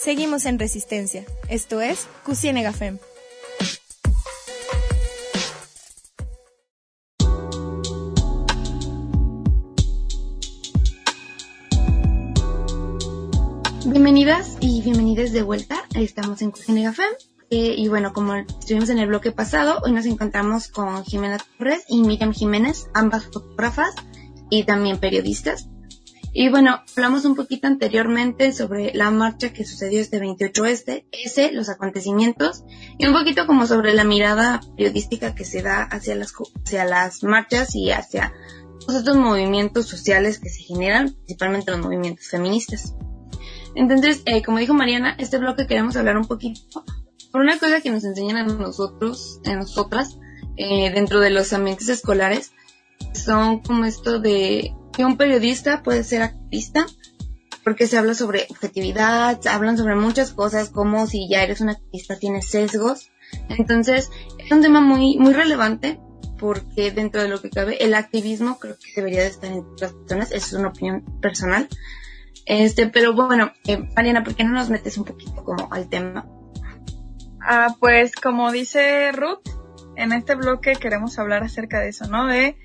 [0.00, 1.26] Seguimos en Resistencia.
[1.50, 2.96] Esto es Cusienega Fem.
[13.84, 15.84] Bienvenidas y bienvenidos de vuelta.
[15.94, 17.12] Estamos en Cusienega Fem.
[17.50, 21.84] Eh, y bueno, como estuvimos en el bloque pasado, hoy nos encontramos con Jimena Torres
[21.88, 23.94] y Miriam Jiménez, ambas fotógrafas
[24.48, 25.68] y también periodistas.
[26.32, 31.52] Y bueno, hablamos un poquito anteriormente sobre la marcha que sucedió este 28 este, ese,
[31.52, 32.64] los acontecimientos,
[32.98, 36.32] y un poquito como sobre la mirada periodística que se da hacia las,
[36.64, 38.32] hacia las marchas y hacia
[38.80, 42.94] todos estos movimientos sociales que se generan, principalmente los movimientos feministas.
[43.74, 46.84] Entonces, eh, como dijo Mariana, este bloque queremos hablar un poquito
[47.30, 50.18] por una cosa que nos enseñan a nosotros, a nosotras,
[50.56, 52.52] eh, dentro de los ambientes escolares,
[53.14, 56.86] son como esto de que un periodista puede ser activista
[57.64, 62.18] porque se habla sobre objetividad, hablan sobre muchas cosas como si ya eres un activista
[62.18, 63.10] tienes sesgos.
[63.48, 66.00] Entonces, es un tema muy muy relevante
[66.38, 69.92] porque dentro de lo que cabe, el activismo creo que debería de estar en las
[69.92, 71.68] personas, es una opinión personal.
[72.46, 76.26] Este, pero bueno, eh, Mariana, ¿por qué no nos metes un poquito como al tema?
[77.42, 79.48] Ah, pues como dice Ruth,
[79.96, 82.26] en este bloque queremos hablar acerca de eso, ¿no?
[82.26, 82.56] De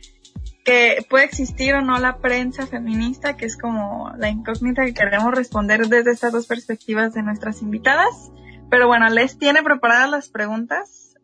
[0.66, 5.32] que puede existir o no la prensa feminista, que es como la incógnita que queremos
[5.32, 8.32] responder desde estas dos perspectivas de nuestras invitadas.
[8.70, 11.16] Pero bueno, ¿les tiene preparadas las preguntas?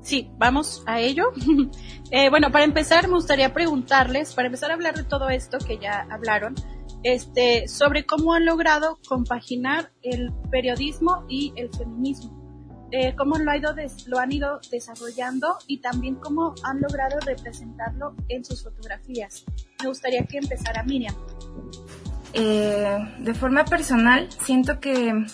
[0.00, 1.30] Sí, vamos a ello.
[2.10, 5.76] eh, bueno, para empezar me gustaría preguntarles, para empezar a hablar de todo esto que
[5.76, 6.54] ya hablaron,
[7.02, 12.39] este, sobre cómo han logrado compaginar el periodismo y el feminismo.
[12.92, 13.74] Eh, cómo lo, ha ido
[14.06, 19.44] lo han ido desarrollando y también cómo han logrado representarlo en sus fotografías.
[19.80, 21.14] Me gustaría que empezara Miriam.
[22.32, 25.24] Eh, de forma personal, siento que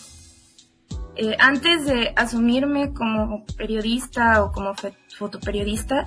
[1.17, 4.75] eh, antes de asumirme como periodista o como
[5.17, 6.05] fotoperiodista,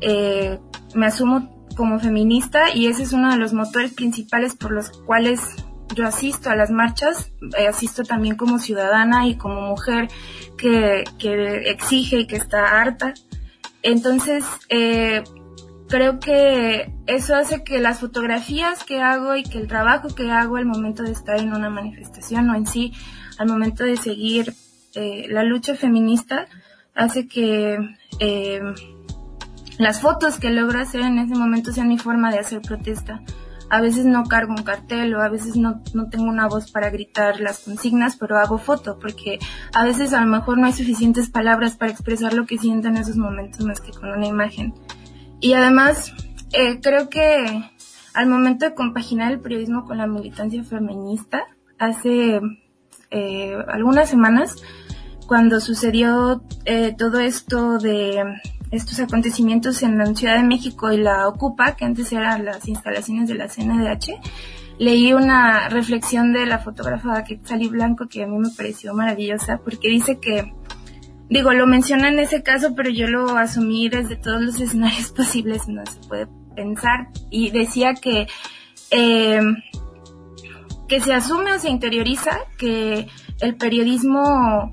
[0.00, 0.60] eh,
[0.94, 5.40] me asumo como feminista y ese es uno de los motores principales por los cuales
[5.94, 10.08] yo asisto a las marchas, eh, asisto también como ciudadana y como mujer
[10.56, 11.04] que,
[11.66, 13.14] exige y que está harta.
[13.82, 15.22] Entonces, eh,
[15.88, 20.56] creo que eso hace que las fotografías que hago y que el trabajo que hago
[20.56, 22.92] al momento de estar en una manifestación o en sí,
[23.38, 24.54] al momento de seguir
[24.94, 26.46] eh, la lucha feminista,
[26.94, 27.76] hace que
[29.78, 33.20] las fotos que logro hacer en ese momento sean mi forma de hacer protesta
[33.74, 36.90] a veces no cargo un cartel o a veces no, no tengo una voz para
[36.90, 39.40] gritar las consignas, pero hago foto porque
[39.72, 42.98] a veces a lo mejor no hay suficientes palabras para expresar lo que siento en
[42.98, 44.74] esos momentos más que con una imagen.
[45.40, 46.12] Y además,
[46.52, 47.68] eh, creo que
[48.14, 51.42] al momento de compaginar el periodismo con la militancia feminista,
[51.76, 52.40] hace
[53.10, 54.54] eh, algunas semanas,
[55.26, 58.22] cuando sucedió eh, todo esto de
[58.70, 63.28] estos acontecimientos en la Ciudad de México y la Ocupa, que antes eran las instalaciones
[63.28, 64.20] de la CNDH,
[64.78, 69.88] leí una reflexión de la fotógrafa Quetzali Blanco que a mí me pareció maravillosa porque
[69.88, 70.52] dice que,
[71.28, 75.68] digo, lo menciona en ese caso, pero yo lo asumí desde todos los escenarios posibles,
[75.68, 78.26] no se puede pensar, y decía que,
[78.90, 79.40] eh,
[80.88, 83.08] que se asume o se interioriza que
[83.40, 84.72] el periodismo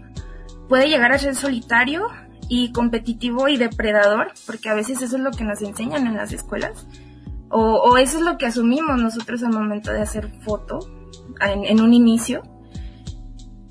[0.69, 2.07] puede llegar a ser solitario
[2.53, 6.33] y competitivo y depredador, porque a veces eso es lo que nos enseñan en las
[6.33, 6.85] escuelas,
[7.47, 10.79] o, eso es lo que asumimos nosotros al momento de hacer foto
[11.39, 12.43] en, un inicio.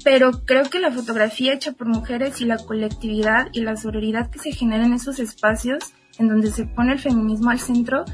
[0.02, 4.38] Pero creo que la fotografía hecha por mujeres y la colectividad y la sororidad que
[4.38, 8.06] se genera en esos espacios en donde se pone el feminismo al centro,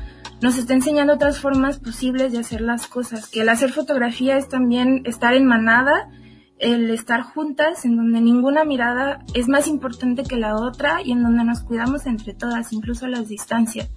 [0.43, 4.49] nos está enseñando otras formas posibles de hacer las cosas, que el hacer fotografía es
[4.49, 6.11] también estar en manada
[6.59, 11.23] el estar juntas, en donde ninguna mirada es más importante que la otra y en
[11.23, 13.91] donde nos cuidamos entre todas, incluso las distancias.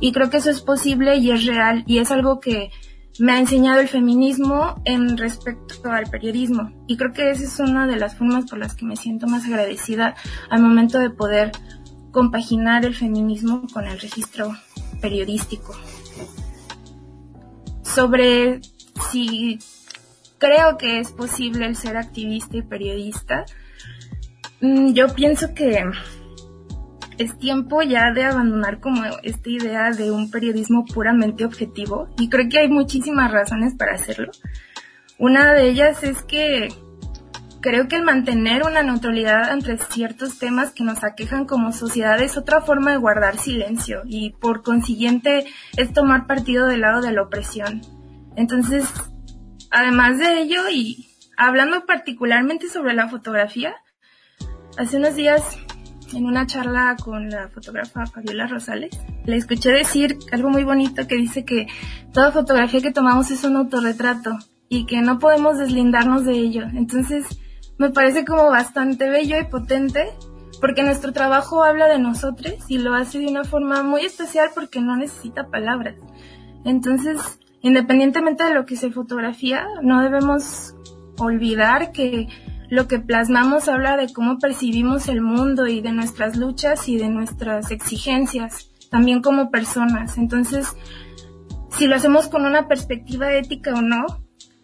[0.00, 2.70] Y creo que eso es posible y es real y es algo que
[3.18, 6.72] me ha enseñado el feminismo en respecto al periodismo.
[6.86, 9.46] Y creo que esa es una de las formas por las que me siento más
[9.46, 10.14] agradecida
[10.50, 11.52] al momento de poder
[12.10, 14.54] compaginar el feminismo con el registro
[15.00, 15.74] periodístico.
[17.82, 18.60] Sobre
[19.10, 19.58] si
[20.44, 23.46] creo que es posible el ser activista y periodista.
[24.60, 25.84] Mm, yo pienso que
[27.16, 32.48] es tiempo ya de abandonar como esta idea de un periodismo puramente objetivo y creo
[32.50, 34.32] que hay muchísimas razones para hacerlo.
[35.18, 36.68] Una de ellas es que
[37.62, 42.36] creo que el mantener una neutralidad entre ciertos temas que nos aquejan como sociedad es
[42.36, 45.46] otra forma de guardar silencio y por consiguiente
[45.78, 47.80] es tomar partido del lado de la opresión.
[48.36, 48.92] Entonces,
[49.76, 53.74] Además de ello, y hablando particularmente sobre la fotografía,
[54.78, 55.42] hace unos días
[56.14, 61.16] en una charla con la fotógrafa Fabiola Rosales, le escuché decir algo muy bonito que
[61.16, 61.66] dice que
[62.12, 66.66] toda fotografía que tomamos es un autorretrato y que no podemos deslindarnos de ello.
[66.72, 67.26] Entonces,
[67.76, 70.06] me parece como bastante bello y potente
[70.60, 74.80] porque nuestro trabajo habla de nosotros y lo hace de una forma muy especial porque
[74.80, 75.96] no necesita palabras.
[76.64, 80.74] Entonces, Independientemente de lo que se fotografía, no debemos
[81.16, 82.28] olvidar que
[82.68, 87.08] lo que plasmamos habla de cómo percibimos el mundo y de nuestras luchas y de
[87.08, 90.18] nuestras exigencias, también como personas.
[90.18, 90.76] Entonces,
[91.70, 94.04] si lo hacemos con una perspectiva ética o no,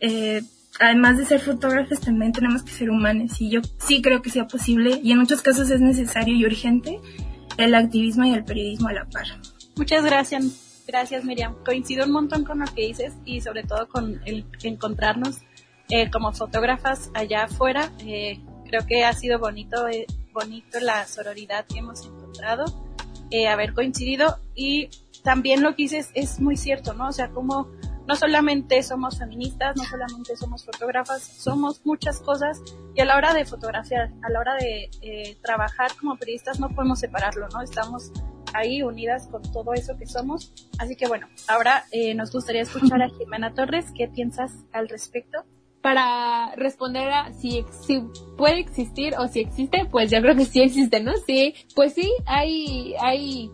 [0.01, 0.43] eh,
[0.79, 3.41] además de ser fotógrafos, también tenemos que ser humanos.
[3.41, 7.01] Y yo sí creo que sea posible, y en muchos casos es necesario y urgente,
[7.57, 9.25] el activismo y el periodismo a la par.
[9.75, 10.70] Muchas gracias.
[10.91, 11.55] Gracias, Miriam.
[11.65, 15.37] Coincido un montón con lo que dices y sobre todo con el encontrarnos
[15.89, 17.93] eh, como fotógrafas allá afuera.
[18.01, 22.65] Eh, creo que ha sido bonito, eh, bonito la sororidad que hemos encontrado.
[23.31, 24.89] eh, haber coincidido y
[25.23, 27.07] también lo que dices es muy cierto, ¿no?
[27.09, 27.69] O sea, como
[28.09, 32.61] no solamente somos feministas, no solamente somos fotógrafas, somos muchas cosas
[32.97, 36.71] y a la hora de fotografiar, a la hora de eh, trabajar como periodistas no
[36.71, 37.63] podemos separarlo, ¿no?
[37.63, 38.11] Estamos
[38.55, 40.53] ahí unidas con todo eso que somos.
[40.79, 43.87] Así que bueno, ahora eh, nos gustaría escuchar a Jimena Torres.
[43.97, 45.45] ¿Qué piensas al respecto?
[45.83, 48.03] Para responder a si, si
[48.37, 51.13] puede existir o si existe, pues yo creo que sí existe, ¿no?
[51.27, 53.51] Sí, pues sí, hay, hay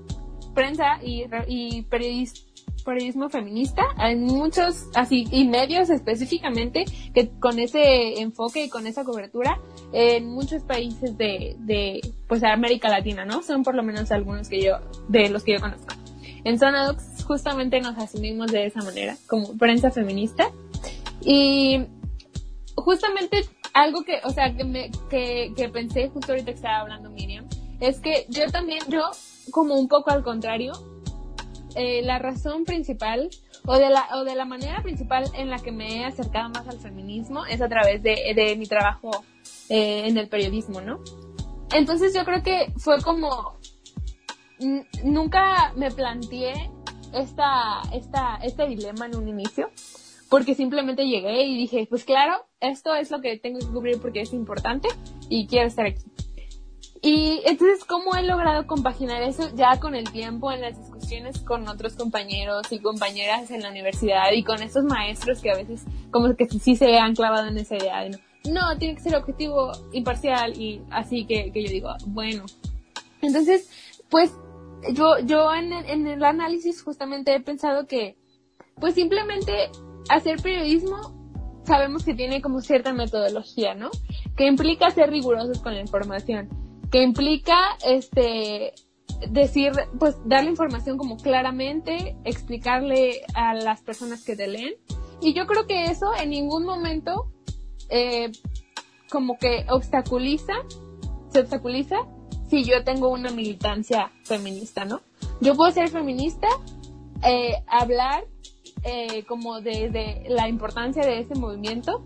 [0.54, 2.45] prensa y, y periodistas
[2.84, 9.04] periodismo feminista, hay muchos, así, y medios específicamente, que con ese enfoque y con esa
[9.04, 9.60] cobertura,
[9.92, 13.42] en muchos países de, de, pues, América Latina, ¿no?
[13.42, 15.94] Son por lo menos algunos que yo, de los que yo conozco.
[16.44, 20.50] En Zonadox justamente nos asumimos de esa manera, como prensa feminista.
[21.22, 21.80] Y
[22.76, 27.10] justamente algo que, o sea, que me, que, que pensé justo ahorita que estaba hablando
[27.10, 27.46] Miriam,
[27.80, 29.02] es que yo también, yo
[29.50, 30.72] como un poco al contrario,
[31.76, 33.28] eh, la razón principal
[33.66, 36.66] o de la o de la manera principal en la que me he acercado más
[36.68, 39.10] al feminismo es a través de, de mi trabajo
[39.68, 41.00] eh, en el periodismo, ¿no?
[41.72, 43.58] Entonces yo creo que fue como
[45.04, 46.70] nunca me planteé
[47.12, 49.70] esta esta este dilema en un inicio
[50.28, 54.22] porque simplemente llegué y dije, pues claro, esto es lo que tengo que cubrir porque
[54.22, 54.88] es importante
[55.28, 56.02] y quiero estar aquí.
[57.02, 60.76] Y entonces, ¿cómo he logrado compaginar eso ya con el tiempo en las
[61.44, 65.82] con otros compañeros y compañeras en la universidad y con estos maestros que a veces
[66.10, 68.18] como que sí se han clavado en esa idea de no,
[68.52, 72.44] no tiene que ser objetivo imparcial y así que, que yo digo, bueno.
[73.22, 73.70] Entonces,
[74.08, 74.32] pues
[74.92, 78.16] yo, yo en, en el análisis justamente he pensado que,
[78.76, 79.70] pues simplemente
[80.08, 81.14] hacer periodismo
[81.64, 83.90] sabemos que tiene como cierta metodología, ¿no?
[84.36, 86.48] Que implica ser rigurosos con la información
[86.90, 88.72] que implica este
[89.30, 94.74] decir, pues dar la información como claramente, explicarle a las personas que te leen.
[95.20, 97.30] Y yo creo que eso en ningún momento
[97.88, 98.30] eh,
[99.10, 100.54] como que obstaculiza,
[101.30, 101.96] se obstaculiza
[102.48, 105.00] si yo tengo una militancia feminista, ¿no?
[105.40, 106.48] Yo puedo ser feminista,
[107.24, 108.24] eh, hablar
[108.84, 112.04] eh, como de la importancia de ese movimiento,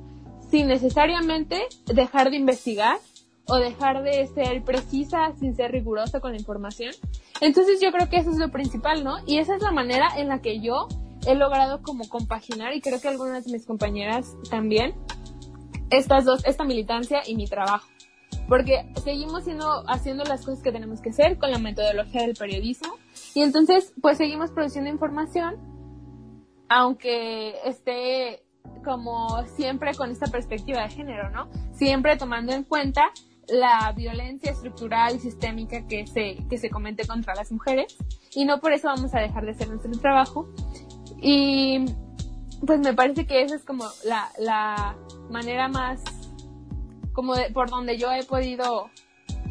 [0.51, 2.99] sin necesariamente dejar de investigar
[3.51, 6.94] o dejar de ser precisa sin ser rigurosa con la información.
[7.40, 9.16] Entonces yo creo que eso es lo principal, ¿no?
[9.26, 10.86] Y esa es la manera en la que yo
[11.26, 14.94] he logrado como compaginar y creo que algunas de mis compañeras también
[15.90, 17.88] estas dos, esta militancia y mi trabajo.
[18.48, 22.96] Porque seguimos siendo, haciendo las cosas que tenemos que hacer con la metodología del periodismo
[23.34, 25.57] y entonces pues seguimos produciendo información
[26.68, 28.44] aunque esté
[28.84, 31.48] como siempre con esta perspectiva de género, ¿no?
[31.72, 33.11] Siempre tomando en cuenta
[33.51, 37.96] la violencia estructural y sistémica que se, que se comete contra las mujeres
[38.34, 40.48] y no por eso vamos a dejar de hacer nuestro trabajo.
[41.20, 41.84] Y
[42.64, 44.96] pues me parece que esa es como la, la
[45.30, 46.03] manera más,
[47.12, 48.90] como de, por donde yo he podido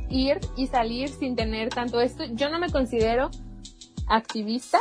[0.10, 2.24] ir y salir sin tener tanto esto.
[2.34, 3.30] Yo no me considero
[4.08, 4.80] activista,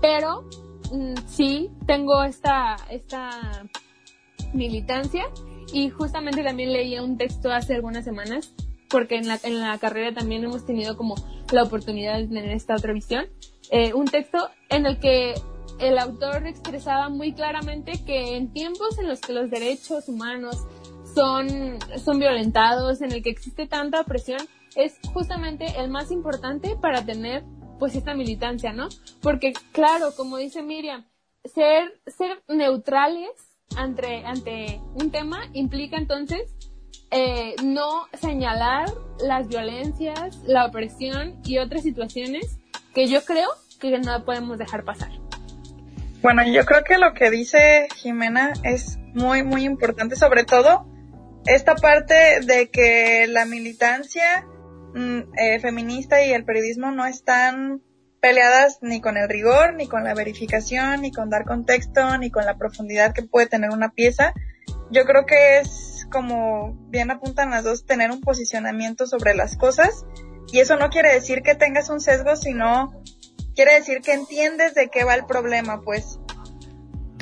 [0.00, 0.44] pero
[0.92, 3.66] mm, sí tengo esta, esta
[4.52, 5.24] militancia
[5.72, 8.54] y justamente también leía un texto hace algunas semanas,
[8.88, 11.14] porque en la, en la carrera también hemos tenido como
[11.52, 13.26] la oportunidad de tener esta otra visión,
[13.70, 15.34] eh, un texto en el que
[15.78, 20.66] el autor expresaba muy claramente que en tiempos en los que los derechos humanos
[21.14, 24.40] son, son violentados, en el que existe tanta opresión,
[24.76, 27.44] es justamente el más importante para tener
[27.78, 28.88] pues esta militancia, ¿no?
[29.22, 31.06] Porque claro, como dice Miriam,
[31.44, 33.30] ser, ser neutrales
[33.76, 36.54] ante, ante un tema implica entonces
[37.10, 38.88] eh, no señalar
[39.20, 42.58] las violencias, la opresión y otras situaciones
[42.94, 43.48] que yo creo
[43.80, 45.10] que no podemos dejar pasar.
[46.20, 50.86] Bueno, yo creo que lo que dice Jimena es muy, muy importante, sobre todo
[51.46, 54.44] esta parte de que la militancia
[54.94, 57.82] mm, eh, feminista y el periodismo no están
[58.20, 62.44] peleadas ni con el rigor, ni con la verificación, ni con dar contexto, ni con
[62.44, 64.32] la profundidad que puede tener una pieza.
[64.90, 70.04] Yo creo que es como bien apuntan las dos, tener un posicionamiento sobre las cosas.
[70.52, 72.92] Y eso no quiere decir que tengas un sesgo, sino
[73.54, 76.18] quiere decir que entiendes de qué va el problema, pues.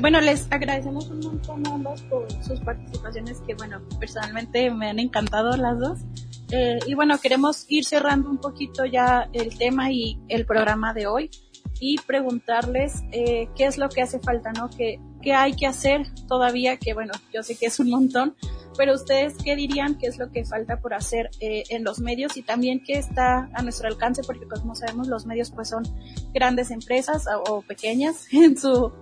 [0.00, 4.98] Bueno, les agradecemos un montón a ambas por sus participaciones que, bueno, personalmente me han
[4.98, 6.00] encantado las dos.
[6.50, 11.06] Eh, y bueno, queremos ir cerrando un poquito ya el tema y el programa de
[11.06, 11.30] hoy
[11.80, 14.70] y preguntarles eh, qué es lo que hace falta, ¿no?
[14.70, 16.76] ¿Qué, ¿Qué hay que hacer todavía?
[16.76, 18.34] Que bueno, yo sé que es un montón,
[18.76, 22.36] pero ustedes qué dirían qué es lo que falta por hacer eh, en los medios
[22.36, 25.82] y también qué está a nuestro alcance, porque como sabemos los medios pues son
[26.32, 28.92] grandes empresas o, pequeñas en su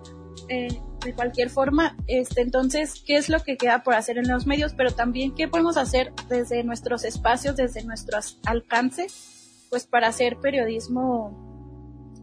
[0.49, 4.47] eh, de cualquier forma, este, entonces, ¿qué es lo que queda por hacer en los
[4.47, 4.75] medios?
[4.75, 11.45] Pero también, ¿qué podemos hacer desde nuestros espacios, desde nuestros alcances, pues para hacer periodismo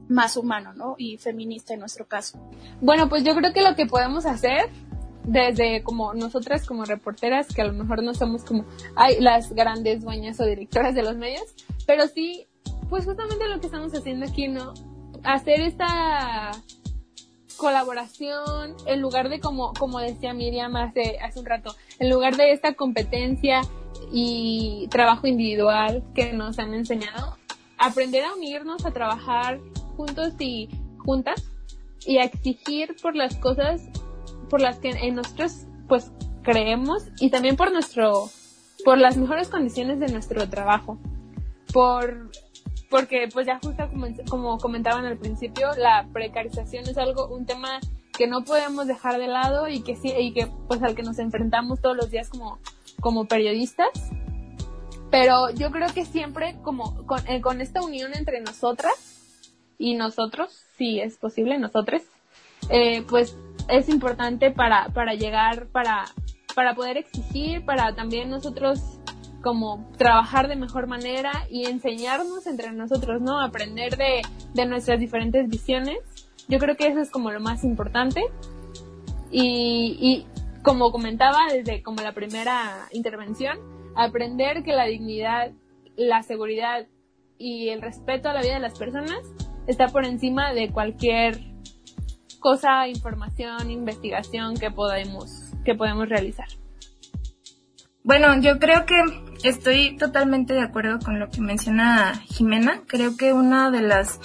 [0.10, 0.96] más humano, ¿no?
[0.98, 2.40] Y feminista en nuestro caso.
[2.82, 4.70] Bueno, pues yo creo que lo que podemos hacer
[5.24, 10.02] desde como nosotras como reporteras, que a lo mejor no somos como ay, las grandes
[10.02, 11.44] dueñas o directoras de los medios,
[11.86, 12.48] pero sí,
[12.90, 14.74] pues justamente lo que estamos haciendo aquí, ¿no?
[15.24, 16.52] Hacer esta
[17.62, 22.54] colaboración en lugar de como, como decía Miriam hace, hace un rato, en lugar de
[22.54, 23.62] esta competencia
[24.12, 27.38] y trabajo individual que nos han enseñado,
[27.78, 29.60] aprender a unirnos, a trabajar
[29.96, 30.70] juntos y
[31.06, 31.44] juntas
[32.04, 33.84] y a exigir por las cosas
[34.50, 38.28] por las que en nosotros pues creemos y también por nuestro
[38.84, 40.98] por las mejores condiciones de nuestro trabajo
[41.72, 42.32] por
[42.92, 47.80] porque pues ya justo como, como comentaban al principio la precarización es algo un tema
[48.14, 51.18] que no podemos dejar de lado y que sí y que pues al que nos
[51.18, 52.60] enfrentamos todos los días como
[53.02, 53.90] como periodistas.
[55.10, 59.42] Pero yo creo que siempre como con, eh, con esta unión entre nosotras
[59.78, 62.04] y nosotros, si es posible, nosotros,
[62.70, 63.36] eh, pues
[63.68, 66.06] es importante para, para llegar, para,
[66.56, 69.01] para poder exigir, para también nosotros
[69.42, 73.42] como trabajar de mejor manera y enseñarnos entre nosotros, ¿no?
[73.42, 74.22] Aprender de,
[74.54, 75.98] de nuestras diferentes visiones.
[76.48, 78.22] Yo creo que eso es como lo más importante.
[79.32, 80.28] Y, y
[80.62, 83.58] como comentaba desde como la primera intervención,
[83.96, 85.52] aprender que la dignidad,
[85.96, 86.88] la seguridad
[87.38, 89.20] y el respeto a la vida de las personas
[89.68, 91.40] está por encima de cualquier
[92.40, 96.48] cosa, información, investigación que podemos, que podemos realizar.
[98.04, 98.96] Bueno, yo creo que
[99.44, 102.82] estoy totalmente de acuerdo con lo que menciona Jimena.
[102.88, 104.20] Creo que una de las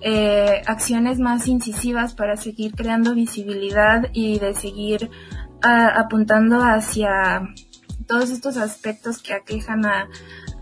[0.00, 5.10] eh, acciones más incisivas para seguir creando visibilidad y de seguir
[5.60, 7.42] apuntando hacia
[8.06, 10.08] todos estos aspectos que aquejan a,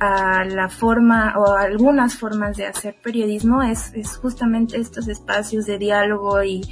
[0.00, 5.78] a la forma o algunas formas de hacer periodismo es, es justamente estos espacios de
[5.78, 6.62] diálogo y,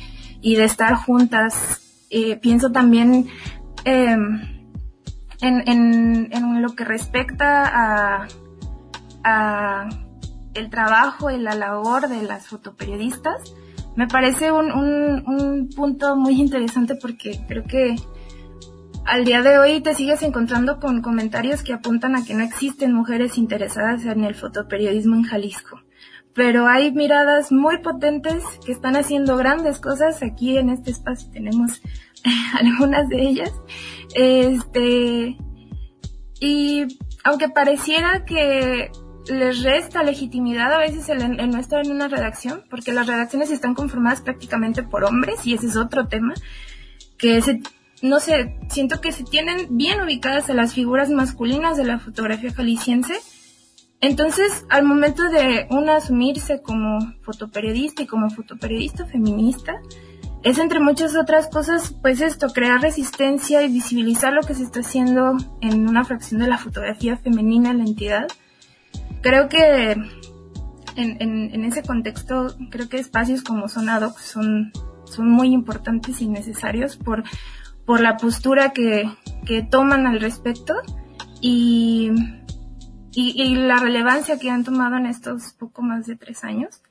[0.40, 1.80] y de estar juntas.
[2.10, 3.28] Eh, pienso también
[3.84, 4.16] eh,
[5.48, 8.26] en, lo que respecta
[9.24, 9.88] a,
[10.54, 13.54] el trabajo y la labor de las fotoperiodistas.
[13.96, 17.96] Me parece un punto muy interesante porque creo que
[19.04, 22.94] al día de hoy te sigues encontrando con comentarios que apuntan a que no existen
[22.94, 25.80] mujeres interesadas en el fotoperiodismo en Jalisco.
[26.32, 30.22] Pero hay miradas muy potentes que están haciendo grandes cosas.
[30.22, 31.82] Aquí en este espacio tenemos
[32.58, 33.52] algunas de ellas.
[34.14, 35.36] Este,
[36.40, 36.86] y
[37.24, 38.90] aunque pareciera que
[39.26, 43.50] les resta legitimidad a veces el, el, no estar en una redacción, porque las redacciones
[43.50, 46.34] están conformadas prácticamente por hombres, y ese es otro tema,
[47.16, 47.60] que se
[48.04, 52.52] no sé, siento que se tienen bien ubicadas a las figuras masculinas de la fotografía
[52.52, 53.14] jalisciense.
[54.02, 59.80] Entonces, al momento de una asumirse como fotoperiodista y como fotoperiodista feminista,
[60.44, 64.80] es entre muchas otras cosas, pues esto, crear resistencia y visibilizar lo que se está
[64.80, 68.26] haciendo en una fracción de la fotografía femenina en la entidad.
[69.22, 69.96] Creo que
[70.96, 74.70] en, ese contexto, creo que espacios como Sonadoc son,
[75.16, 77.24] muy importantes y necesarios por
[78.00, 79.08] la postura que,
[79.70, 80.74] toman al respecto
[81.40, 82.10] y,
[83.14, 86.82] la relevancia que han tomado en estos poco más de tres años.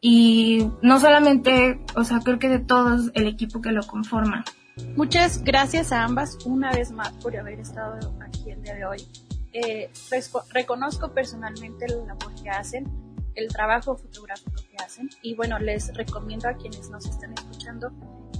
[0.00, 4.44] Y no solamente, o sea, creo que de todos el equipo que lo conforma.
[4.96, 9.06] Muchas gracias a ambas una vez más por haber estado aquí el día de hoy.
[9.52, 9.90] Eh,
[10.52, 12.86] reconozco personalmente la labor que hacen,
[13.34, 17.92] el trabajo fotográfico que hacen y bueno, les recomiendo a quienes nos están escuchando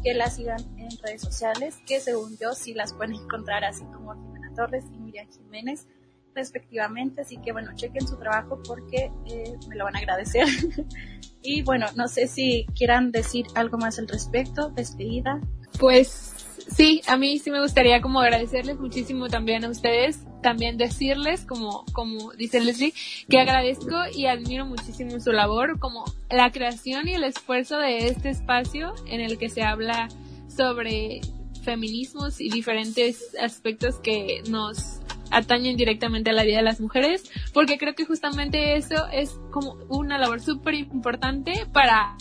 [0.03, 4.15] que las sigan en redes sociales, que según yo sí las pueden encontrar así como
[4.15, 5.87] Jimena Torres y Miriam Jiménez
[6.35, 10.47] respectivamente, así que bueno, chequen su trabajo porque eh, me lo van a agradecer.
[11.43, 15.41] y bueno, no sé si quieran decir algo más al respecto, despedida.
[15.78, 16.35] Pues
[16.74, 21.85] sí, a mí sí me gustaría como agradecerles muchísimo también a ustedes, también decirles, como,
[21.93, 22.95] como dice Leslie,
[23.28, 28.31] que agradezco y admiro muchísimo su labor, como la creación y el esfuerzo de este
[28.31, 30.09] espacio en el que se habla
[30.49, 31.20] sobre
[31.62, 34.99] feminismos y diferentes aspectos que nos
[35.31, 39.74] atañen directamente a la vida de las mujeres, porque creo que justamente eso es como
[39.89, 42.16] una labor súper importante para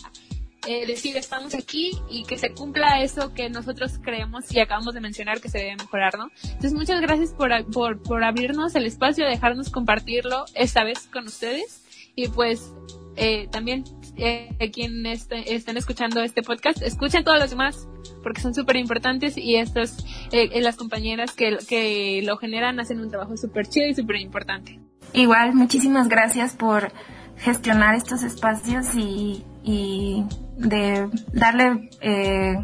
[0.68, 5.00] eh, decir estamos aquí y que se cumpla eso que nosotros creemos y acabamos de
[5.00, 6.30] mencionar que se debe mejorar, ¿no?
[6.44, 11.86] Entonces muchas gracias por, por, por abrirnos el espacio, dejarnos compartirlo esta vez con ustedes
[12.16, 12.74] y pues
[13.16, 13.84] eh, también
[14.20, 17.88] eh, quienes estén escuchando este podcast, escuchen todos los demás
[18.24, 20.00] porque son súper importantes y estas,
[20.32, 24.18] eh, eh, las compañeras que, que lo generan hacen un trabajo súper chido y súper
[24.18, 24.80] importante.
[25.14, 26.92] Igual, muchísimas gracias por
[27.38, 30.26] gestionar estos espacios y, y
[30.58, 32.56] de darle, eh,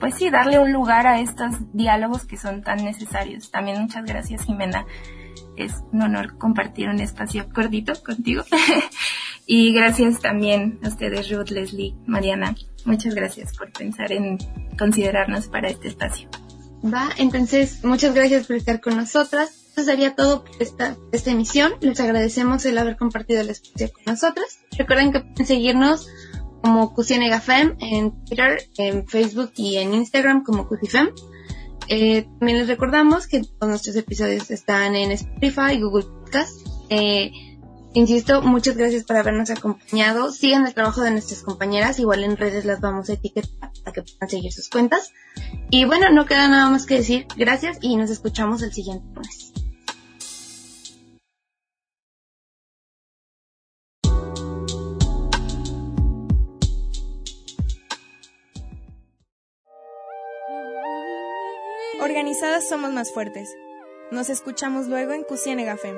[0.00, 3.50] pues sí, darle un lugar a estos diálogos que son tan necesarios.
[3.50, 4.86] También muchas gracias, Jimena.
[5.56, 8.44] Es un honor compartir un espacio cortito contigo.
[9.46, 12.54] y gracias también a ustedes, Ruth, Leslie, Mariana.
[12.84, 14.38] Muchas gracias por pensar en
[14.76, 16.28] considerarnos para este espacio.
[16.84, 19.66] Va, entonces, muchas gracias por estar con nosotras.
[19.72, 21.74] Eso sería todo por esta, esta emisión.
[21.80, 24.60] Les agradecemos el haber compartido el espacio con nosotras.
[24.76, 26.08] Recuerden que pueden seguirnos
[26.62, 31.10] como Cusinegafem en Twitter, en Facebook y en Instagram como Cusifem.
[31.88, 36.66] Eh, también les recordamos que todos nuestros episodios están en Spotify, Google Podcast.
[36.88, 37.30] Eh,
[37.96, 40.30] Insisto, muchas gracias por habernos acompañado.
[40.30, 44.02] Sigan el trabajo de nuestras compañeras, igual en redes las vamos a etiquetar para que
[44.02, 45.14] puedan seguir sus cuentas.
[45.70, 47.26] Y bueno, no queda nada más que decir.
[47.38, 49.50] Gracias y nos escuchamos el siguiente lunes.
[62.02, 63.48] Organizadas somos más fuertes.
[64.10, 65.96] Nos escuchamos luego en Cusienegafem.